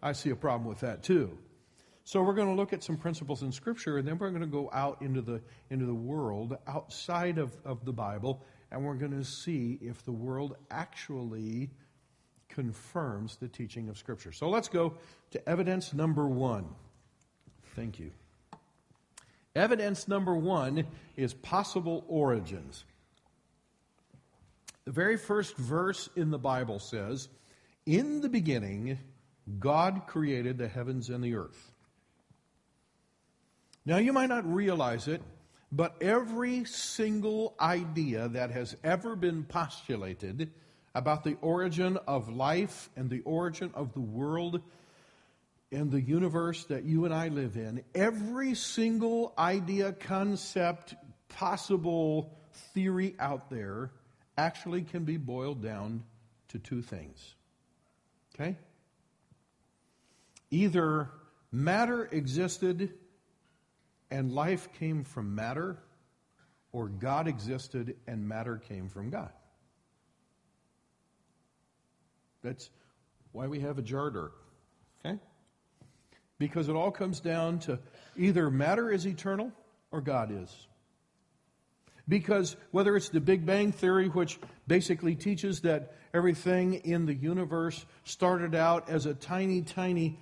I 0.03 0.11
see 0.11 0.31
a 0.31 0.37
problem 0.37 0.69
with 0.69 0.81
that 0.81 1.05
too. 1.05 1.39
So 2.03 2.21
we're 2.23 2.35
going 2.35 2.49
to 2.49 2.55
look 2.55 2.73
at 2.73 2.83
some 2.83 2.97
principles 2.97 3.45
in 3.45 3.53
Scripture, 3.53 3.99
and 3.99 4.09
then 4.09 4.19
we're 4.19 4.31
going 4.31 4.41
to 4.41 4.49
go 4.49 4.69
out 4.73 5.03
into 5.03 5.23
the 5.23 5.41
into 5.71 5.87
the 5.87 5.95
world 5.95 6.57
outside 6.67 7.39
of, 7.39 7.57
of 7.65 7.85
the 7.85 7.93
Bible, 7.93 8.45
and 8.73 8.85
we're 8.85 8.95
going 8.95 9.17
to 9.17 9.25
see 9.25 9.79
if 9.81 10.05
the 10.05 10.11
world 10.11 10.57
actually 10.69 11.71
confirms 12.49 13.37
the 13.37 13.47
teaching 13.47 13.89
of 13.89 13.99
Scripture. 13.99 14.33
So 14.33 14.49
let's 14.49 14.69
go 14.69 14.95
to 15.31 15.49
evidence 15.49 15.95
number 15.95 16.27
one. 16.27 16.67
Thank 17.77 18.01
you. 18.01 18.11
Evidence 19.57 20.07
number 20.07 20.35
one 20.37 20.87
is 21.17 21.33
possible 21.33 22.05
origins. 22.09 22.85
The 24.85 24.93
very 24.93 25.17
first 25.17 25.57
verse 25.57 26.11
in 26.15 26.31
the 26.31 26.39
Bible 26.39 26.79
says, 26.79 27.31
In 27.87 28.21
the 28.21 28.29
beginning, 28.29 28.99
God 29.59 30.03
created 30.07 30.59
the 30.59 30.69
heavens 30.69 31.09
and 31.09 31.25
the 31.25 31.37
earth. 31.37 31.73
Now, 33.87 33.97
you 33.97 34.13
might 34.13 34.29
not 34.29 34.47
realize 34.53 35.09
it, 35.09 35.23
but 35.73 35.97
every 36.03 36.67
single 36.67 37.55
idea 37.59 38.29
that 38.29 38.51
has 38.51 38.77
ever 38.85 39.17
been 39.17 39.45
postulated 39.45 40.53
about 40.95 41.25
the 41.25 41.39
origin 41.41 41.97
of 42.07 42.29
life 42.29 42.91
and 42.95 43.09
the 43.09 43.23
origin 43.23 43.71
of 43.75 43.95
the 43.95 44.01
world 44.01 44.61
and 45.77 45.91
the 45.91 46.01
universe 46.01 46.65
that 46.65 46.85
you 46.85 47.05
and 47.05 47.13
I 47.13 47.29
live 47.29 47.57
in, 47.57 47.83
every 47.95 48.55
single 48.55 49.35
idea, 49.37 49.93
concept, 49.93 50.95
possible 51.29 52.35
theory 52.73 53.15
out 53.19 53.51
there 53.51 53.91
actually 54.39 54.81
can 54.81 55.05
be 55.05 55.19
boiled 55.19 55.63
down 55.63 56.03
to 56.49 56.59
two 56.59 56.81
things. 56.81 57.35
Okay? 58.35 58.57
Either 60.51 61.11
matter 61.53 62.07
existed 62.07 62.95
and 64.11 64.33
life 64.33 64.73
came 64.79 65.05
from 65.05 65.35
matter, 65.35 65.77
or 66.73 66.89
God 66.89 67.29
existed 67.29 67.97
and 68.07 68.27
matter 68.27 68.57
came 68.57 68.89
from 68.89 69.11
God. 69.11 69.33
That's 72.43 72.71
why 73.33 73.47
we 73.47 73.61
have 73.61 73.77
a 73.77 73.83
jar 73.83 74.09
dirt. 74.09 74.33
Okay? 74.33 74.46
Because 76.39 76.69
it 76.69 76.77
all 76.77 76.91
comes 76.91 77.21
down 77.21 77.61
to 77.61 77.79
either 78.17 78.51
matter 78.51 78.91
is 78.91 79.07
eternal 79.07 79.53
or 79.91 80.01
God 80.01 80.31
is. 80.31 80.67
Because 82.09 82.57
whether 82.71 82.95
it's 82.97 83.09
the 83.09 83.21
Big 83.21 83.45
Bang 83.45 83.73
Theory, 83.73 84.09
which 84.09 84.39
basically 84.67 85.15
teaches 85.15 85.61
that 85.63 85.95
everything 86.15 86.75
in 86.75 87.07
the 87.07 87.15
universe 87.15 87.85
started 88.05 88.55
out 88.55 88.89
as 88.89 89.07
a 89.07 89.15
tiny, 89.15 89.63
tiny 89.63 90.19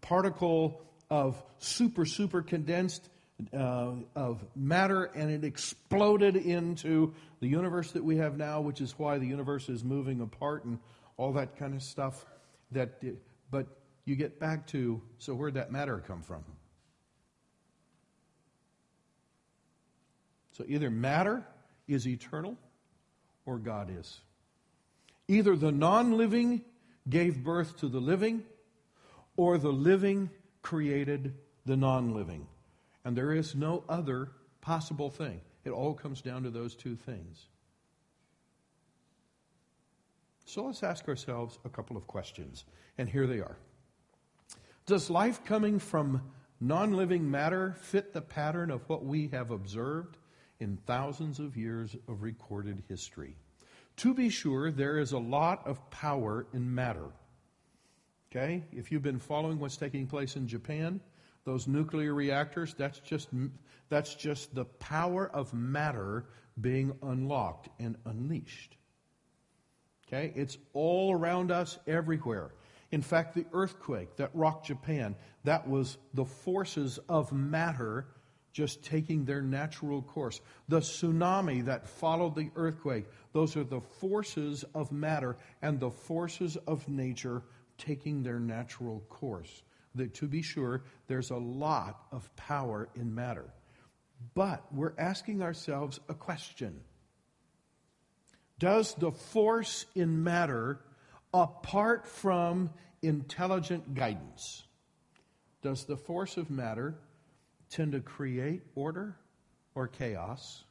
particle 0.00 0.82
of 1.10 1.42
super, 1.58 2.04
super 2.04 2.42
condensed 2.42 3.08
uh, 3.52 3.92
of 4.16 4.44
matter 4.56 5.04
and 5.04 5.30
it 5.30 5.44
exploded 5.44 6.36
into 6.36 7.14
the 7.40 7.46
universe 7.46 7.92
that 7.92 8.04
we 8.04 8.16
have 8.16 8.36
now, 8.36 8.60
which 8.60 8.80
is 8.80 8.98
why 8.98 9.18
the 9.18 9.26
universe 9.26 9.68
is 9.68 9.84
moving 9.84 10.20
apart 10.20 10.64
and 10.64 10.78
all 11.16 11.32
that 11.32 11.56
kind 11.56 11.74
of 11.74 11.82
stuff. 11.82 12.26
That, 12.72 13.02
but 13.50 13.66
you 14.08 14.16
get 14.16 14.40
back 14.40 14.66
to 14.68 15.02
so 15.18 15.34
where'd 15.34 15.54
that 15.54 15.70
matter 15.70 16.02
come 16.06 16.22
from? 16.22 16.44
So 20.52 20.64
either 20.66 20.90
matter 20.90 21.44
is 21.86 22.08
eternal 22.08 22.56
or 23.46 23.58
God 23.58 23.90
is. 23.96 24.20
Either 25.28 25.54
the 25.54 25.70
non 25.70 26.16
living 26.16 26.62
gave 27.08 27.44
birth 27.44 27.78
to 27.78 27.88
the 27.88 28.00
living 28.00 28.42
or 29.36 29.58
the 29.58 29.72
living 29.72 30.30
created 30.62 31.34
the 31.66 31.76
non 31.76 32.14
living. 32.14 32.46
And 33.04 33.16
there 33.16 33.32
is 33.32 33.54
no 33.54 33.84
other 33.88 34.30
possible 34.60 35.10
thing. 35.10 35.40
It 35.64 35.70
all 35.70 35.94
comes 35.94 36.22
down 36.22 36.42
to 36.44 36.50
those 36.50 36.74
two 36.74 36.96
things. 36.96 37.46
So 40.46 40.64
let's 40.64 40.82
ask 40.82 41.06
ourselves 41.08 41.58
a 41.64 41.68
couple 41.68 41.96
of 41.96 42.06
questions. 42.06 42.64
And 42.96 43.08
here 43.08 43.26
they 43.26 43.40
are 43.40 43.58
Does 44.88 45.10
life 45.10 45.44
coming 45.44 45.78
from 45.78 46.22
non 46.60 46.92
living 46.92 47.30
matter 47.30 47.76
fit 47.78 48.14
the 48.14 48.22
pattern 48.22 48.70
of 48.70 48.88
what 48.88 49.04
we 49.04 49.28
have 49.28 49.50
observed 49.50 50.16
in 50.60 50.78
thousands 50.86 51.40
of 51.40 51.58
years 51.58 51.94
of 52.08 52.22
recorded 52.22 52.82
history? 52.88 53.36
To 53.98 54.14
be 54.14 54.30
sure, 54.30 54.70
there 54.70 54.98
is 54.98 55.12
a 55.12 55.18
lot 55.18 55.66
of 55.66 55.90
power 55.90 56.46
in 56.54 56.74
matter. 56.74 57.10
Okay? 58.32 58.64
If 58.72 58.90
you've 58.90 59.02
been 59.02 59.18
following 59.18 59.58
what's 59.58 59.76
taking 59.76 60.06
place 60.06 60.36
in 60.36 60.48
Japan, 60.48 61.00
those 61.44 61.68
nuclear 61.68 62.14
reactors, 62.14 62.72
that's 62.72 62.98
just, 63.00 63.28
that's 63.90 64.14
just 64.14 64.54
the 64.54 64.64
power 64.64 65.28
of 65.34 65.52
matter 65.52 66.24
being 66.62 66.96
unlocked 67.02 67.68
and 67.78 67.94
unleashed. 68.06 68.78
Okay? 70.06 70.32
It's 70.34 70.56
all 70.72 71.12
around 71.12 71.50
us 71.50 71.78
everywhere. 71.86 72.52
In 72.90 73.02
fact, 73.02 73.34
the 73.34 73.46
earthquake 73.52 74.16
that 74.16 74.30
rocked 74.34 74.66
Japan, 74.66 75.14
that 75.44 75.68
was 75.68 75.98
the 76.14 76.24
forces 76.24 76.98
of 77.08 77.32
matter 77.32 78.06
just 78.52 78.82
taking 78.82 79.24
their 79.24 79.42
natural 79.42 80.02
course. 80.02 80.40
The 80.68 80.80
tsunami 80.80 81.64
that 81.66 81.86
followed 81.86 82.34
the 82.34 82.50
earthquake, 82.56 83.06
those 83.32 83.56
are 83.56 83.64
the 83.64 83.80
forces 83.80 84.64
of 84.74 84.90
matter 84.90 85.36
and 85.62 85.78
the 85.78 85.90
forces 85.90 86.56
of 86.66 86.88
nature 86.88 87.42
taking 87.76 88.22
their 88.22 88.40
natural 88.40 89.00
course. 89.08 89.62
That, 89.94 90.14
to 90.14 90.26
be 90.26 90.42
sure, 90.42 90.82
there's 91.06 91.30
a 91.30 91.36
lot 91.36 92.06
of 92.10 92.34
power 92.36 92.88
in 92.94 93.14
matter. 93.14 93.52
But 94.34 94.64
we're 94.72 94.94
asking 94.98 95.42
ourselves 95.42 96.00
a 96.08 96.14
question 96.14 96.80
Does 98.58 98.94
the 98.94 99.12
force 99.12 99.86
in 99.94 100.24
matter, 100.24 100.80
apart 101.32 102.06
from 102.06 102.70
intelligent 103.02 103.94
guidance, 103.94 104.64
does 105.62 105.84
the 105.84 105.96
force 105.96 106.36
of 106.36 106.50
matter 106.50 106.98
tend 107.70 107.92
to 107.92 108.00
create 108.00 108.62
order 108.74 109.16
or 109.74 109.88
chaos, 109.88 110.64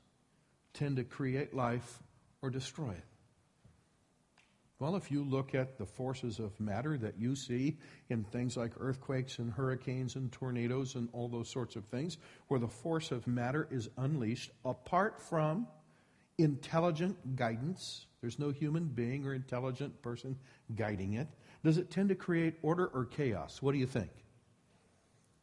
tend 0.73 0.97
to 0.97 1.03
create 1.03 1.53
life 1.53 1.99
or 2.41 2.49
destroy 2.49 2.91
it? 2.91 3.03
Well, 4.79 4.95
if 4.95 5.09
you 5.09 5.23
look 5.23 5.55
at 5.55 5.79
the 5.79 5.87
forces 5.87 6.37
of 6.37 6.59
matter 6.59 6.97
that 6.99 7.17
you 7.17 7.35
see 7.35 7.77
in 8.09 8.23
things 8.23 8.55
like 8.55 8.73
earthquakes 8.79 9.39
and 9.39 9.51
hurricanes 9.51 10.15
and 10.15 10.31
tornadoes 10.31 10.93
and 10.93 11.09
all 11.13 11.27
those 11.27 11.49
sorts 11.49 11.75
of 11.75 11.85
things, 11.85 12.17
where 12.47 12.59
the 12.59 12.67
force 12.67 13.11
of 13.11 13.25
matter 13.25 13.67
is 13.71 13.89
unleashed 13.97 14.51
apart 14.63 15.19
from 15.19 15.65
intelligent 16.37 17.35
guidance, 17.35 18.05
there's 18.21 18.39
no 18.39 18.51
human 18.51 18.85
being 18.85 19.25
or 19.25 19.33
intelligent 19.33 20.01
person 20.01 20.37
guiding 20.75 21.13
it, 21.13 21.27
does 21.63 21.77
it 21.77 21.89
tend 21.89 22.09
to 22.09 22.15
create 22.15 22.55
order 22.61 22.85
or 22.85 23.05
chaos? 23.05 23.61
What 23.61 23.71
do 23.71 23.77
you 23.77 23.87
think? 23.87 24.11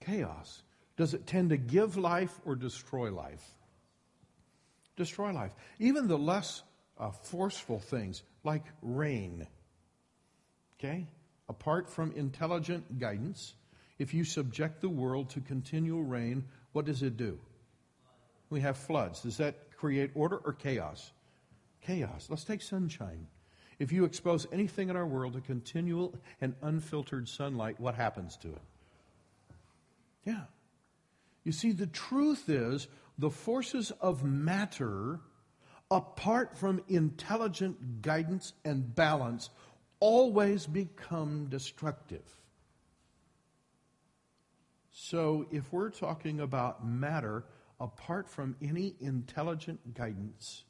Chaos. 0.00 0.62
Does 0.96 1.14
it 1.14 1.26
tend 1.26 1.50
to 1.50 1.56
give 1.56 1.96
life 1.96 2.40
or 2.44 2.54
destroy 2.54 3.12
life? 3.12 3.44
Destroy 4.96 5.32
life. 5.32 5.52
Even 5.78 6.06
the 6.06 6.18
less 6.18 6.62
uh, 6.98 7.10
forceful 7.10 7.80
things 7.80 8.22
like 8.44 8.64
rain. 8.80 9.46
Okay? 10.78 11.06
Apart 11.48 11.90
from 11.90 12.12
intelligent 12.12 12.98
guidance, 13.00 13.54
if 13.98 14.14
you 14.14 14.24
subject 14.24 14.80
the 14.80 14.88
world 14.88 15.30
to 15.30 15.40
continual 15.40 16.02
rain, 16.02 16.44
what 16.72 16.84
does 16.84 17.02
it 17.02 17.16
do? 17.16 17.38
We 18.50 18.60
have 18.60 18.76
floods. 18.76 19.22
Does 19.22 19.38
that 19.38 19.56
create 19.84 20.10
order 20.14 20.38
or 20.38 20.54
chaos? 20.54 21.12
Chaos. 21.82 22.28
Let's 22.30 22.44
take 22.44 22.62
sunshine. 22.62 23.26
If 23.78 23.92
you 23.92 24.06
expose 24.06 24.46
anything 24.50 24.88
in 24.88 24.96
our 24.96 25.04
world 25.04 25.34
to 25.34 25.42
continual 25.42 26.14
and 26.40 26.54
unfiltered 26.62 27.28
sunlight, 27.28 27.78
what 27.78 27.94
happens 27.94 28.38
to 28.38 28.48
it? 28.48 28.62
Yeah. 30.24 30.44
You 31.44 31.52
see, 31.52 31.72
the 31.72 31.86
truth 31.86 32.48
is 32.48 32.88
the 33.18 33.28
forces 33.28 33.92
of 34.00 34.24
matter 34.24 35.20
apart 35.90 36.56
from 36.56 36.82
intelligent 36.88 38.00
guidance 38.00 38.54
and 38.64 38.94
balance, 38.94 39.50
always 40.00 40.66
become 40.66 41.48
destructive. 41.50 42.24
So, 44.90 45.44
if 45.50 45.70
we're 45.74 45.90
talking 45.90 46.40
about 46.40 46.86
matter 46.86 47.44
apart 47.80 48.28
from 48.28 48.56
any 48.62 48.94
intelligent 49.00 49.94
guidance, 49.94 50.64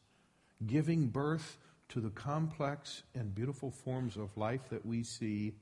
giving 0.66 1.08
birth 1.08 1.58
to 1.90 2.00
the 2.00 2.10
complex 2.10 3.02
and 3.14 3.34
beautiful 3.34 3.70
forms 3.70 4.16
of 4.16 4.36
life 4.36 4.68
that 4.70 4.84
we 4.84 5.02
see, 5.02 5.52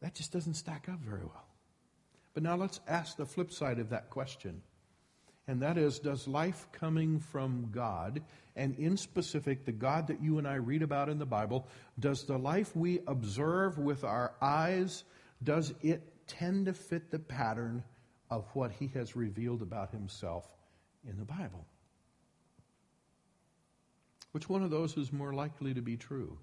that 0.00 0.14
just 0.14 0.32
doesn't 0.32 0.54
stack 0.54 0.88
up 0.88 1.00
very 1.00 1.24
well. 1.24 1.46
But 2.34 2.42
now 2.42 2.56
let's 2.56 2.80
ask 2.88 3.16
the 3.16 3.26
flip 3.26 3.52
side 3.52 3.78
of 3.78 3.90
that 3.90 4.10
question 4.10 4.62
and 5.48 5.60
that 5.62 5.76
is 5.76 5.98
does 5.98 6.28
life 6.28 6.68
coming 6.72 7.18
from 7.18 7.68
God, 7.72 8.22
and 8.54 8.78
in 8.78 8.96
specific, 8.96 9.64
the 9.64 9.72
God 9.72 10.06
that 10.06 10.22
you 10.22 10.38
and 10.38 10.46
I 10.46 10.54
read 10.54 10.82
about 10.82 11.08
in 11.08 11.18
the 11.18 11.26
Bible, 11.26 11.66
does 11.98 12.24
the 12.24 12.38
life 12.38 12.76
we 12.76 13.00
observe 13.06 13.78
with 13.78 14.04
our 14.04 14.34
eyes, 14.40 15.04
does 15.42 15.74
it 15.82 16.02
tend 16.28 16.66
to 16.66 16.72
fit 16.72 17.10
the 17.10 17.18
pattern 17.18 17.82
of 18.32 18.46
what 18.54 18.72
he 18.72 18.86
has 18.94 19.14
revealed 19.14 19.60
about 19.60 19.90
himself 19.90 20.48
in 21.06 21.18
the 21.18 21.24
Bible? 21.24 21.66
Which 24.32 24.48
one 24.48 24.62
of 24.62 24.70
those 24.70 24.96
is 24.96 25.12
more 25.12 25.34
likely 25.34 25.74
to 25.74 25.82
be 25.82 25.98
true? 25.98 26.38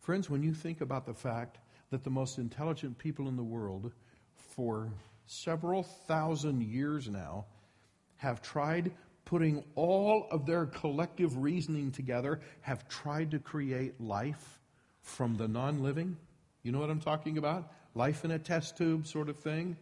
Friends, 0.00 0.30
when 0.30 0.42
you 0.42 0.54
think 0.54 0.80
about 0.80 1.04
the 1.04 1.14
fact 1.14 1.58
that 1.90 2.04
the 2.04 2.10
most 2.10 2.38
intelligent 2.38 2.96
people 2.96 3.28
in 3.28 3.36
the 3.36 3.44
world 3.44 3.92
for 4.34 4.90
several 5.26 5.82
thousand 5.82 6.62
years 6.62 7.08
now 7.08 7.44
have 8.16 8.40
tried 8.40 8.92
putting 9.26 9.62
all 9.74 10.28
of 10.30 10.46
their 10.46 10.64
collective 10.64 11.36
reasoning 11.36 11.90
together, 11.90 12.40
have 12.62 12.88
tried 12.88 13.30
to 13.32 13.38
create 13.38 14.00
life 14.00 14.58
from 15.02 15.36
the 15.36 15.48
non 15.48 15.82
living. 15.82 16.16
You 16.62 16.72
know 16.72 16.80
what 16.80 16.88
I'm 16.88 17.00
talking 17.00 17.36
about? 17.36 17.70
Life 17.94 18.24
in 18.24 18.30
a 18.30 18.38
test 18.38 18.78
tube 18.78 19.06
sort 19.06 19.28
of 19.28 19.38
thing. 19.38 19.76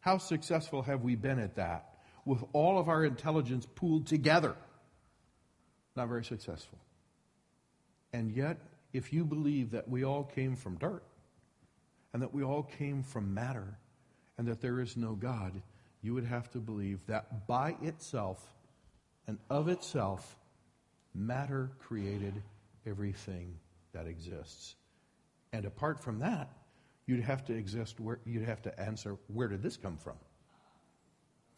How 0.00 0.18
successful 0.18 0.82
have 0.82 1.02
we 1.02 1.16
been 1.16 1.38
at 1.38 1.56
that 1.56 1.94
with 2.24 2.42
all 2.52 2.78
of 2.78 2.88
our 2.88 3.04
intelligence 3.04 3.66
pooled 3.74 4.06
together? 4.06 4.54
Not 5.96 6.08
very 6.08 6.24
successful. 6.24 6.78
And 8.12 8.30
yet, 8.30 8.58
if 8.92 9.12
you 9.12 9.24
believe 9.24 9.72
that 9.72 9.88
we 9.88 10.04
all 10.04 10.24
came 10.24 10.56
from 10.56 10.76
dirt 10.78 11.02
and 12.12 12.22
that 12.22 12.32
we 12.32 12.42
all 12.42 12.62
came 12.62 13.02
from 13.02 13.34
matter 13.34 13.76
and 14.38 14.46
that 14.46 14.60
there 14.60 14.80
is 14.80 14.96
no 14.96 15.14
God, 15.14 15.60
you 16.00 16.14
would 16.14 16.24
have 16.24 16.50
to 16.52 16.58
believe 16.58 17.00
that 17.06 17.46
by 17.46 17.76
itself 17.82 18.42
and 19.26 19.38
of 19.50 19.68
itself, 19.68 20.38
matter 21.14 21.70
created 21.80 22.34
everything 22.86 23.58
that 23.92 24.06
exists. 24.06 24.76
And 25.52 25.64
apart 25.64 26.02
from 26.02 26.20
that, 26.20 26.50
you'd 27.08 27.24
have 27.24 27.42
to 27.46 27.54
exist 27.54 27.98
where 27.98 28.20
you'd 28.26 28.44
have 28.44 28.60
to 28.60 28.80
answer, 28.80 29.16
where 29.28 29.48
did 29.48 29.62
this 29.62 29.78
come 29.78 29.96
from? 29.96 30.16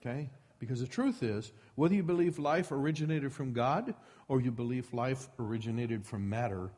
Okay? 0.00 0.30
Because 0.60 0.80
the 0.80 0.86
truth 0.86 1.24
is, 1.24 1.50
whether 1.74 1.94
you 1.94 2.04
believe 2.04 2.38
life 2.38 2.70
originated 2.70 3.32
from 3.32 3.52
God 3.52 3.94
or 4.28 4.40
you 4.40 4.52
believe 4.52 4.94
life 4.94 5.28
originated 5.40 6.06
from 6.06 6.28
matter, 6.28 6.70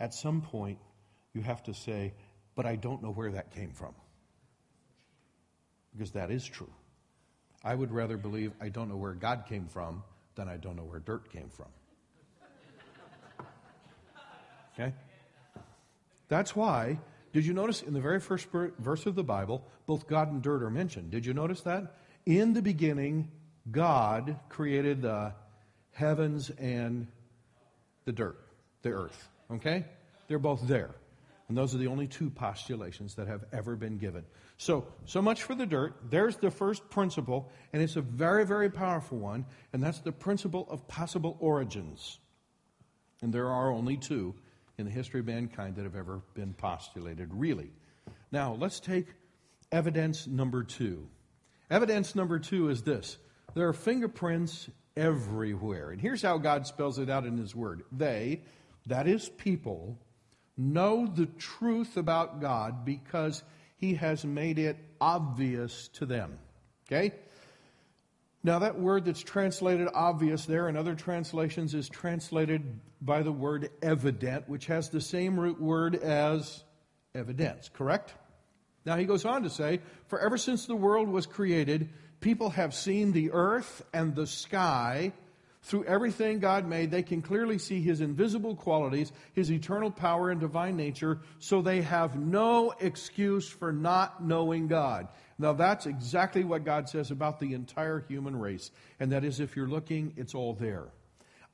at 0.00 0.12
some 0.12 0.42
point 0.42 0.78
you 1.32 1.42
have 1.42 1.62
to 1.62 1.72
say, 1.72 2.12
but 2.56 2.66
I 2.66 2.74
don't 2.74 3.04
know 3.04 3.12
where 3.12 3.30
that 3.30 3.54
came 3.54 3.70
from. 3.70 3.94
Because 5.92 6.10
that 6.10 6.32
is 6.32 6.44
true. 6.44 6.72
I 7.62 7.72
would 7.72 7.92
rather 7.92 8.16
believe 8.16 8.52
I 8.60 8.68
don't 8.68 8.88
know 8.88 8.96
where 8.96 9.14
God 9.14 9.44
came 9.48 9.66
from 9.68 10.02
than 10.34 10.48
I 10.48 10.56
don't 10.56 10.74
know 10.74 10.84
where 10.84 10.98
dirt 10.98 11.30
came 11.30 11.50
from. 11.50 11.68
Okay? 14.74 14.92
That's 16.28 16.56
why, 16.56 16.98
did 17.32 17.44
you 17.44 17.52
notice 17.52 17.82
in 17.82 17.92
the 17.92 18.00
very 18.00 18.20
first 18.20 18.48
verse 18.50 19.06
of 19.06 19.14
the 19.14 19.24
Bible, 19.24 19.66
both 19.86 20.06
God 20.06 20.32
and 20.32 20.42
dirt 20.42 20.62
are 20.62 20.70
mentioned? 20.70 21.10
Did 21.10 21.26
you 21.26 21.34
notice 21.34 21.60
that? 21.62 21.96
In 22.26 22.54
the 22.54 22.62
beginning, 22.62 23.30
God 23.70 24.38
created 24.48 25.02
the 25.02 25.34
heavens 25.92 26.50
and 26.50 27.06
the 28.04 28.12
dirt, 28.12 28.38
the 28.82 28.90
earth. 28.90 29.28
Okay? 29.50 29.84
They're 30.28 30.38
both 30.38 30.66
there. 30.66 30.94
And 31.48 31.56
those 31.56 31.74
are 31.74 31.78
the 31.78 31.86
only 31.86 32.06
two 32.06 32.28
postulations 32.28 33.14
that 33.14 33.26
have 33.26 33.44
ever 33.52 33.74
been 33.74 33.96
given. 33.96 34.24
So, 34.58 34.86
so 35.06 35.22
much 35.22 35.42
for 35.42 35.54
the 35.54 35.64
dirt. 35.64 35.96
There's 36.10 36.36
the 36.36 36.50
first 36.50 36.90
principle, 36.90 37.50
and 37.72 37.82
it's 37.82 37.96
a 37.96 38.02
very, 38.02 38.44
very 38.44 38.68
powerful 38.68 39.18
one, 39.18 39.46
and 39.72 39.82
that's 39.82 40.00
the 40.00 40.12
principle 40.12 40.66
of 40.70 40.86
possible 40.88 41.36
origins. 41.40 42.18
And 43.22 43.32
there 43.32 43.48
are 43.48 43.72
only 43.72 43.96
two 43.96 44.34
in 44.78 44.84
the 44.84 44.90
history 44.90 45.20
of 45.20 45.26
mankind 45.26 45.76
that 45.76 45.82
have 45.82 45.96
ever 45.96 46.22
been 46.34 46.54
postulated, 46.54 47.34
really. 47.34 47.70
Now, 48.30 48.54
let's 48.54 48.80
take 48.80 49.06
evidence 49.72 50.26
number 50.26 50.62
two. 50.62 51.08
Evidence 51.70 52.14
number 52.14 52.38
two 52.38 52.70
is 52.70 52.82
this 52.82 53.18
there 53.54 53.68
are 53.68 53.72
fingerprints 53.72 54.70
everywhere. 54.96 55.90
And 55.90 56.00
here's 56.00 56.22
how 56.22 56.38
God 56.38 56.66
spells 56.66 56.98
it 56.98 57.10
out 57.10 57.26
in 57.26 57.36
His 57.36 57.54
Word 57.54 57.84
they, 57.90 58.42
that 58.86 59.06
is, 59.06 59.28
people, 59.28 59.98
know 60.56 61.06
the 61.06 61.26
truth 61.26 61.96
about 61.96 62.40
God 62.40 62.84
because 62.84 63.42
He 63.76 63.94
has 63.94 64.24
made 64.24 64.58
it 64.58 64.76
obvious 65.00 65.88
to 65.94 66.06
them. 66.06 66.38
Okay? 66.86 67.14
Now, 68.44 68.60
that 68.60 68.78
word 68.78 69.04
that's 69.04 69.22
translated 69.22 69.88
obvious 69.92 70.46
there 70.46 70.68
in 70.68 70.76
other 70.76 70.94
translations 70.94 71.74
is 71.74 71.88
translated 71.88 72.80
by 73.00 73.22
the 73.22 73.32
word 73.32 73.70
evident, 73.82 74.48
which 74.48 74.66
has 74.66 74.90
the 74.90 75.00
same 75.00 75.38
root 75.38 75.60
word 75.60 75.96
as 75.96 76.62
evidence, 77.14 77.68
correct? 77.68 78.14
Now, 78.84 78.96
he 78.96 79.04
goes 79.04 79.24
on 79.24 79.42
to 79.42 79.50
say, 79.50 79.80
For 80.06 80.20
ever 80.20 80.38
since 80.38 80.66
the 80.66 80.76
world 80.76 81.08
was 81.08 81.26
created, 81.26 81.90
people 82.20 82.50
have 82.50 82.74
seen 82.74 83.12
the 83.12 83.32
earth 83.32 83.82
and 83.92 84.14
the 84.14 84.26
sky 84.26 85.12
through 85.68 85.84
everything 85.84 86.38
God 86.38 86.66
made, 86.66 86.90
they 86.90 87.02
can 87.02 87.20
clearly 87.20 87.58
see 87.58 87.80
His 87.80 88.00
invisible 88.00 88.56
qualities, 88.56 89.12
His 89.34 89.52
eternal 89.52 89.90
power 89.90 90.30
and 90.30 90.40
divine 90.40 90.76
nature, 90.76 91.20
so 91.38 91.60
they 91.60 91.82
have 91.82 92.18
no 92.18 92.72
excuse 92.80 93.48
for 93.48 93.70
not 93.70 94.24
knowing 94.24 94.66
God. 94.66 95.08
Now, 95.38 95.52
that's 95.52 95.86
exactly 95.86 96.42
what 96.42 96.64
God 96.64 96.88
says 96.88 97.10
about 97.10 97.38
the 97.38 97.52
entire 97.52 98.00
human 98.08 98.34
race. 98.36 98.70
And 98.98 99.12
that 99.12 99.24
is, 99.24 99.40
if 99.40 99.54
you're 99.54 99.68
looking, 99.68 100.14
it's 100.16 100.34
all 100.34 100.54
there. 100.54 100.88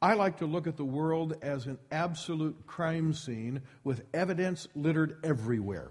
I 0.00 0.14
like 0.14 0.38
to 0.38 0.46
look 0.46 0.66
at 0.66 0.76
the 0.76 0.84
world 0.84 1.36
as 1.42 1.66
an 1.66 1.78
absolute 1.90 2.66
crime 2.66 3.14
scene 3.14 3.62
with 3.82 4.04
evidence 4.14 4.68
littered 4.74 5.18
everywhere. 5.24 5.90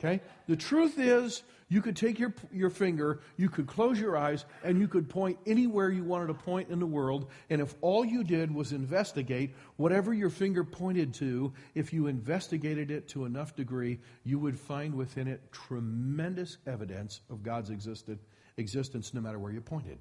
Okay? 0.00 0.22
The 0.48 0.56
truth 0.56 0.98
is, 0.98 1.42
you 1.74 1.82
could 1.82 1.96
take 1.96 2.20
your, 2.20 2.32
your 2.52 2.70
finger, 2.70 3.18
you 3.36 3.48
could 3.48 3.66
close 3.66 3.98
your 3.98 4.16
eyes, 4.16 4.44
and 4.62 4.78
you 4.78 4.86
could 4.86 5.08
point 5.08 5.36
anywhere 5.44 5.90
you 5.90 6.04
wanted 6.04 6.28
to 6.28 6.34
point 6.34 6.70
in 6.70 6.78
the 6.78 6.86
world. 6.86 7.28
And 7.50 7.60
if 7.60 7.74
all 7.80 8.04
you 8.04 8.22
did 8.22 8.54
was 8.54 8.70
investigate 8.70 9.56
whatever 9.74 10.14
your 10.14 10.30
finger 10.30 10.62
pointed 10.62 11.12
to, 11.14 11.52
if 11.74 11.92
you 11.92 12.06
investigated 12.06 12.92
it 12.92 13.08
to 13.08 13.24
enough 13.24 13.56
degree, 13.56 13.98
you 14.22 14.38
would 14.38 14.56
find 14.56 14.94
within 14.94 15.26
it 15.26 15.50
tremendous 15.50 16.58
evidence 16.64 17.22
of 17.28 17.42
God's 17.42 17.70
existed, 17.70 18.20
existence 18.56 19.12
no 19.12 19.20
matter 19.20 19.40
where 19.40 19.50
you 19.50 19.60
pointed. 19.60 19.98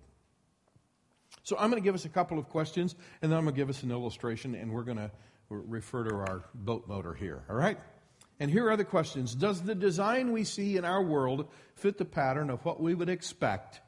So 1.41 1.55
I'm 1.57 1.71
going 1.71 1.81
to 1.81 1.83
give 1.83 1.95
us 1.95 2.05
a 2.05 2.09
couple 2.09 2.37
of 2.37 2.49
questions, 2.49 2.93
and 3.23 3.31
then 3.31 3.39
I'm 3.39 3.45
going 3.45 3.55
to 3.55 3.59
give 3.59 3.69
us 3.71 3.81
an 3.81 3.89
illustration, 3.89 4.53
and 4.53 4.71
we're 4.71 4.83
going 4.83 4.97
to 4.97 5.09
refer 5.49 6.03
to 6.03 6.13
our 6.13 6.43
boat 6.53 6.87
motor 6.87 7.15
here. 7.15 7.45
All 7.49 7.55
right? 7.55 7.79
And 8.39 8.49
here 8.49 8.69
are 8.69 8.77
the 8.77 8.85
questions 8.85 9.35
Does 9.35 9.61
the 9.61 9.75
design 9.75 10.31
we 10.31 10.43
see 10.43 10.77
in 10.77 10.85
our 10.85 11.01
world 11.01 11.47
fit 11.75 11.97
the 11.97 12.05
pattern 12.05 12.49
of 12.49 12.63
what 12.65 12.81
we 12.81 12.93
would 12.93 13.09
expect 13.09 13.81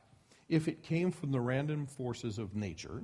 if 0.47 0.67
it 0.67 0.84
came 0.84 1.12
from 1.12 1.31
the 1.31 1.41
random 1.41 1.88
forces 1.88 2.38
of 2.38 2.55
nature? 2.55 3.03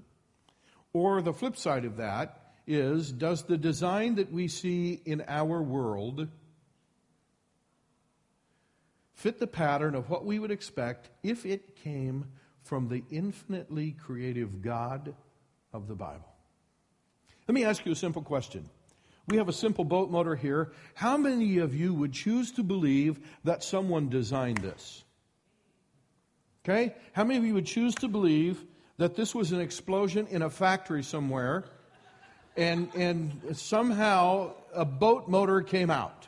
Or 0.94 1.22
the 1.22 1.34
flip 1.34 1.58
side 1.58 1.86
of 1.86 1.98
that 1.98 2.54
is 2.68 3.12
Does 3.12 3.44
the 3.44 3.58
design 3.58 4.16
that 4.16 4.32
we 4.32 4.48
see 4.48 5.02
in 5.06 5.22
our 5.28 5.62
world 5.62 6.28
fit 9.14 9.40
the 9.40 9.48
pattern 9.48 9.96
of 9.96 10.10
what 10.10 10.26
we 10.26 10.40
would 10.40 10.52
expect 10.52 11.10
if 11.24 11.46
it 11.46 11.76
came 11.76 12.26
from 12.64 12.88
the 12.88 13.04
infinitely 13.12 13.92
creative 13.92 14.62
God 14.62 15.14
of 15.74 15.88
the 15.88 15.96
Bible? 15.96 16.28
Let 17.48 17.56
me 17.56 17.66
ask 17.66 17.86
you 17.86 17.92
a 17.92 17.96
simple 17.96 18.22
question. 18.22 18.70
We 19.32 19.38
have 19.38 19.48
a 19.48 19.54
simple 19.54 19.86
boat 19.86 20.12
motor 20.12 20.36
here. 20.36 20.74
How 20.94 21.16
many 21.16 21.60
of 21.60 21.74
you 21.74 21.94
would 21.94 22.12
choose 22.12 22.52
to 22.54 22.64
believe 22.64 23.18
that 23.46 23.64
someone 23.64 24.10
designed 24.10 24.58
this? 24.58 25.06
Okay? 26.66 26.94
How 27.14 27.24
many 27.24 27.40
of 27.40 27.46
you 27.46 27.54
would 27.54 27.66
choose 27.66 27.96
to 27.96 28.10
believe 28.10 28.66
that 28.98 29.16
this 29.16 29.34
was 29.34 29.54
an 29.54 29.62
explosion 29.62 30.28
in 30.28 30.42
a 30.42 30.50
factory 30.50 31.02
somewhere 31.02 31.64
and, 32.58 32.94
and 32.94 33.32
somehow 33.54 34.52
a 34.74 34.84
boat 34.84 35.30
motor 35.30 35.62
came 35.62 35.90
out? 35.90 36.28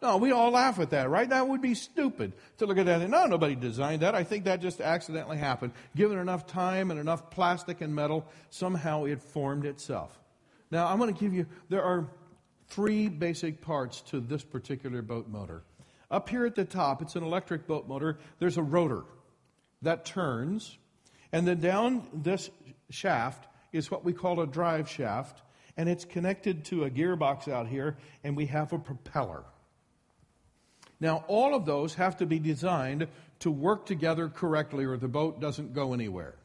No, 0.00 0.16
we 0.16 0.32
all 0.32 0.50
laugh 0.50 0.78
at 0.78 0.90
that, 0.90 1.10
right? 1.10 1.28
That 1.28 1.46
would 1.46 1.60
be 1.60 1.74
stupid 1.74 2.32
to 2.56 2.64
look 2.64 2.78
at 2.78 2.86
that 2.86 3.02
and, 3.02 3.10
no, 3.10 3.26
nobody 3.26 3.54
designed 3.54 4.00
that. 4.00 4.14
I 4.14 4.24
think 4.24 4.44
that 4.44 4.62
just 4.62 4.80
accidentally 4.80 5.36
happened. 5.36 5.72
Given 5.94 6.16
enough 6.16 6.46
time 6.46 6.90
and 6.90 6.98
enough 6.98 7.28
plastic 7.28 7.82
and 7.82 7.94
metal, 7.94 8.26
somehow 8.48 9.04
it 9.04 9.20
formed 9.20 9.66
itself. 9.66 10.18
Now, 10.70 10.86
I'm 10.86 10.98
going 10.98 11.12
to 11.12 11.20
give 11.20 11.32
you, 11.32 11.46
there 11.68 11.82
are 11.82 12.08
three 12.68 13.08
basic 13.08 13.60
parts 13.60 14.00
to 14.02 14.20
this 14.20 14.42
particular 14.42 15.02
boat 15.02 15.28
motor. 15.28 15.62
Up 16.10 16.28
here 16.28 16.46
at 16.46 16.54
the 16.54 16.64
top, 16.64 17.02
it's 17.02 17.16
an 17.16 17.22
electric 17.22 17.66
boat 17.66 17.88
motor. 17.88 18.18
There's 18.38 18.56
a 18.56 18.62
rotor 18.62 19.04
that 19.82 20.04
turns, 20.04 20.76
and 21.32 21.46
then 21.46 21.60
down 21.60 22.06
this 22.12 22.50
shaft 22.90 23.48
is 23.72 23.90
what 23.90 24.04
we 24.04 24.12
call 24.12 24.40
a 24.40 24.46
drive 24.46 24.88
shaft, 24.88 25.42
and 25.76 25.88
it's 25.88 26.04
connected 26.04 26.64
to 26.66 26.84
a 26.84 26.90
gearbox 26.90 27.48
out 27.48 27.68
here, 27.68 27.96
and 28.24 28.36
we 28.36 28.46
have 28.46 28.72
a 28.72 28.78
propeller. 28.78 29.44
Now, 30.98 31.24
all 31.28 31.54
of 31.54 31.66
those 31.66 31.94
have 31.94 32.16
to 32.18 32.26
be 32.26 32.38
designed 32.38 33.08
to 33.40 33.50
work 33.50 33.84
together 33.84 34.28
correctly, 34.28 34.84
or 34.84 34.96
the 34.96 35.08
boat 35.08 35.40
doesn't 35.40 35.74
go 35.74 35.92
anywhere. 35.92 36.36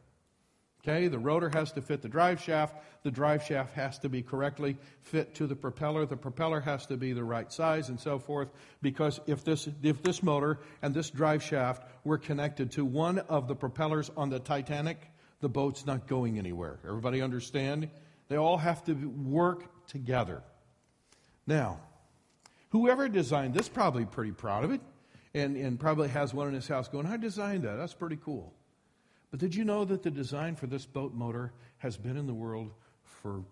Okay, 0.84 1.06
the 1.06 1.18
rotor 1.18 1.48
has 1.50 1.70
to 1.72 1.80
fit 1.80 2.02
the 2.02 2.08
drive 2.08 2.40
shaft. 2.40 2.76
The 3.04 3.10
drive 3.10 3.44
shaft 3.44 3.74
has 3.74 4.00
to 4.00 4.08
be 4.08 4.22
correctly 4.22 4.76
fit 5.02 5.34
to 5.36 5.46
the 5.46 5.54
propeller. 5.54 6.06
The 6.06 6.16
propeller 6.16 6.60
has 6.60 6.86
to 6.86 6.96
be 6.96 7.12
the 7.12 7.22
right 7.22 7.52
size 7.52 7.88
and 7.88 8.00
so 8.00 8.18
forth. 8.18 8.48
Because 8.80 9.20
if 9.26 9.44
this, 9.44 9.68
if 9.82 10.02
this 10.02 10.24
motor 10.24 10.58
and 10.82 10.92
this 10.92 11.10
drive 11.10 11.42
shaft 11.42 11.86
were 12.02 12.18
connected 12.18 12.72
to 12.72 12.84
one 12.84 13.18
of 13.18 13.46
the 13.46 13.54
propellers 13.54 14.10
on 14.16 14.28
the 14.28 14.40
Titanic, 14.40 14.98
the 15.40 15.48
boat's 15.48 15.86
not 15.86 16.08
going 16.08 16.36
anywhere. 16.38 16.80
Everybody 16.84 17.22
understand? 17.22 17.88
They 18.28 18.36
all 18.36 18.56
have 18.56 18.82
to 18.84 18.94
work 18.94 19.86
together. 19.86 20.42
Now, 21.46 21.78
whoever 22.70 23.08
designed 23.08 23.54
this 23.54 23.68
probably 23.68 24.04
pretty 24.04 24.32
proud 24.32 24.64
of 24.64 24.72
it 24.72 24.80
and, 25.32 25.56
and 25.56 25.78
probably 25.78 26.08
has 26.08 26.34
one 26.34 26.48
in 26.48 26.54
his 26.54 26.66
house 26.66 26.88
going, 26.88 27.06
I 27.06 27.18
designed 27.18 27.62
that. 27.64 27.76
That's 27.76 27.94
pretty 27.94 28.18
cool. 28.24 28.52
But 29.32 29.40
did 29.40 29.54
you 29.54 29.64
know 29.64 29.84
that 29.86 30.02
the 30.02 30.10
design 30.10 30.56
for 30.56 30.66
this 30.66 30.84
boat 30.84 31.14
motor 31.14 31.52
has 31.78 31.96
been 31.96 32.18
in 32.18 32.26
the 32.26 32.34
world 32.34 32.70
for, 33.02 33.42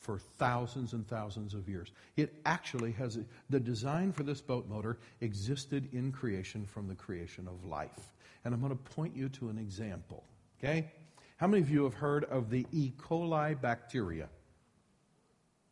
for 0.00 0.18
thousands 0.18 0.92
and 0.92 1.06
thousands 1.06 1.54
of 1.54 1.68
years? 1.68 1.92
It 2.16 2.34
actually 2.44 2.90
has, 2.92 3.16
the 3.48 3.60
design 3.60 4.12
for 4.12 4.24
this 4.24 4.40
boat 4.40 4.68
motor 4.68 4.98
existed 5.20 5.88
in 5.92 6.10
creation 6.10 6.66
from 6.66 6.88
the 6.88 6.96
creation 6.96 7.46
of 7.46 7.64
life. 7.64 8.10
And 8.44 8.52
I'm 8.52 8.60
going 8.60 8.76
to 8.76 8.92
point 8.94 9.14
you 9.14 9.28
to 9.28 9.50
an 9.50 9.56
example, 9.58 10.24
okay? 10.58 10.90
How 11.36 11.46
many 11.46 11.62
of 11.62 11.70
you 11.70 11.84
have 11.84 11.94
heard 11.94 12.24
of 12.24 12.50
the 12.50 12.66
E. 12.72 12.92
coli 12.98 13.58
bacteria? 13.58 14.28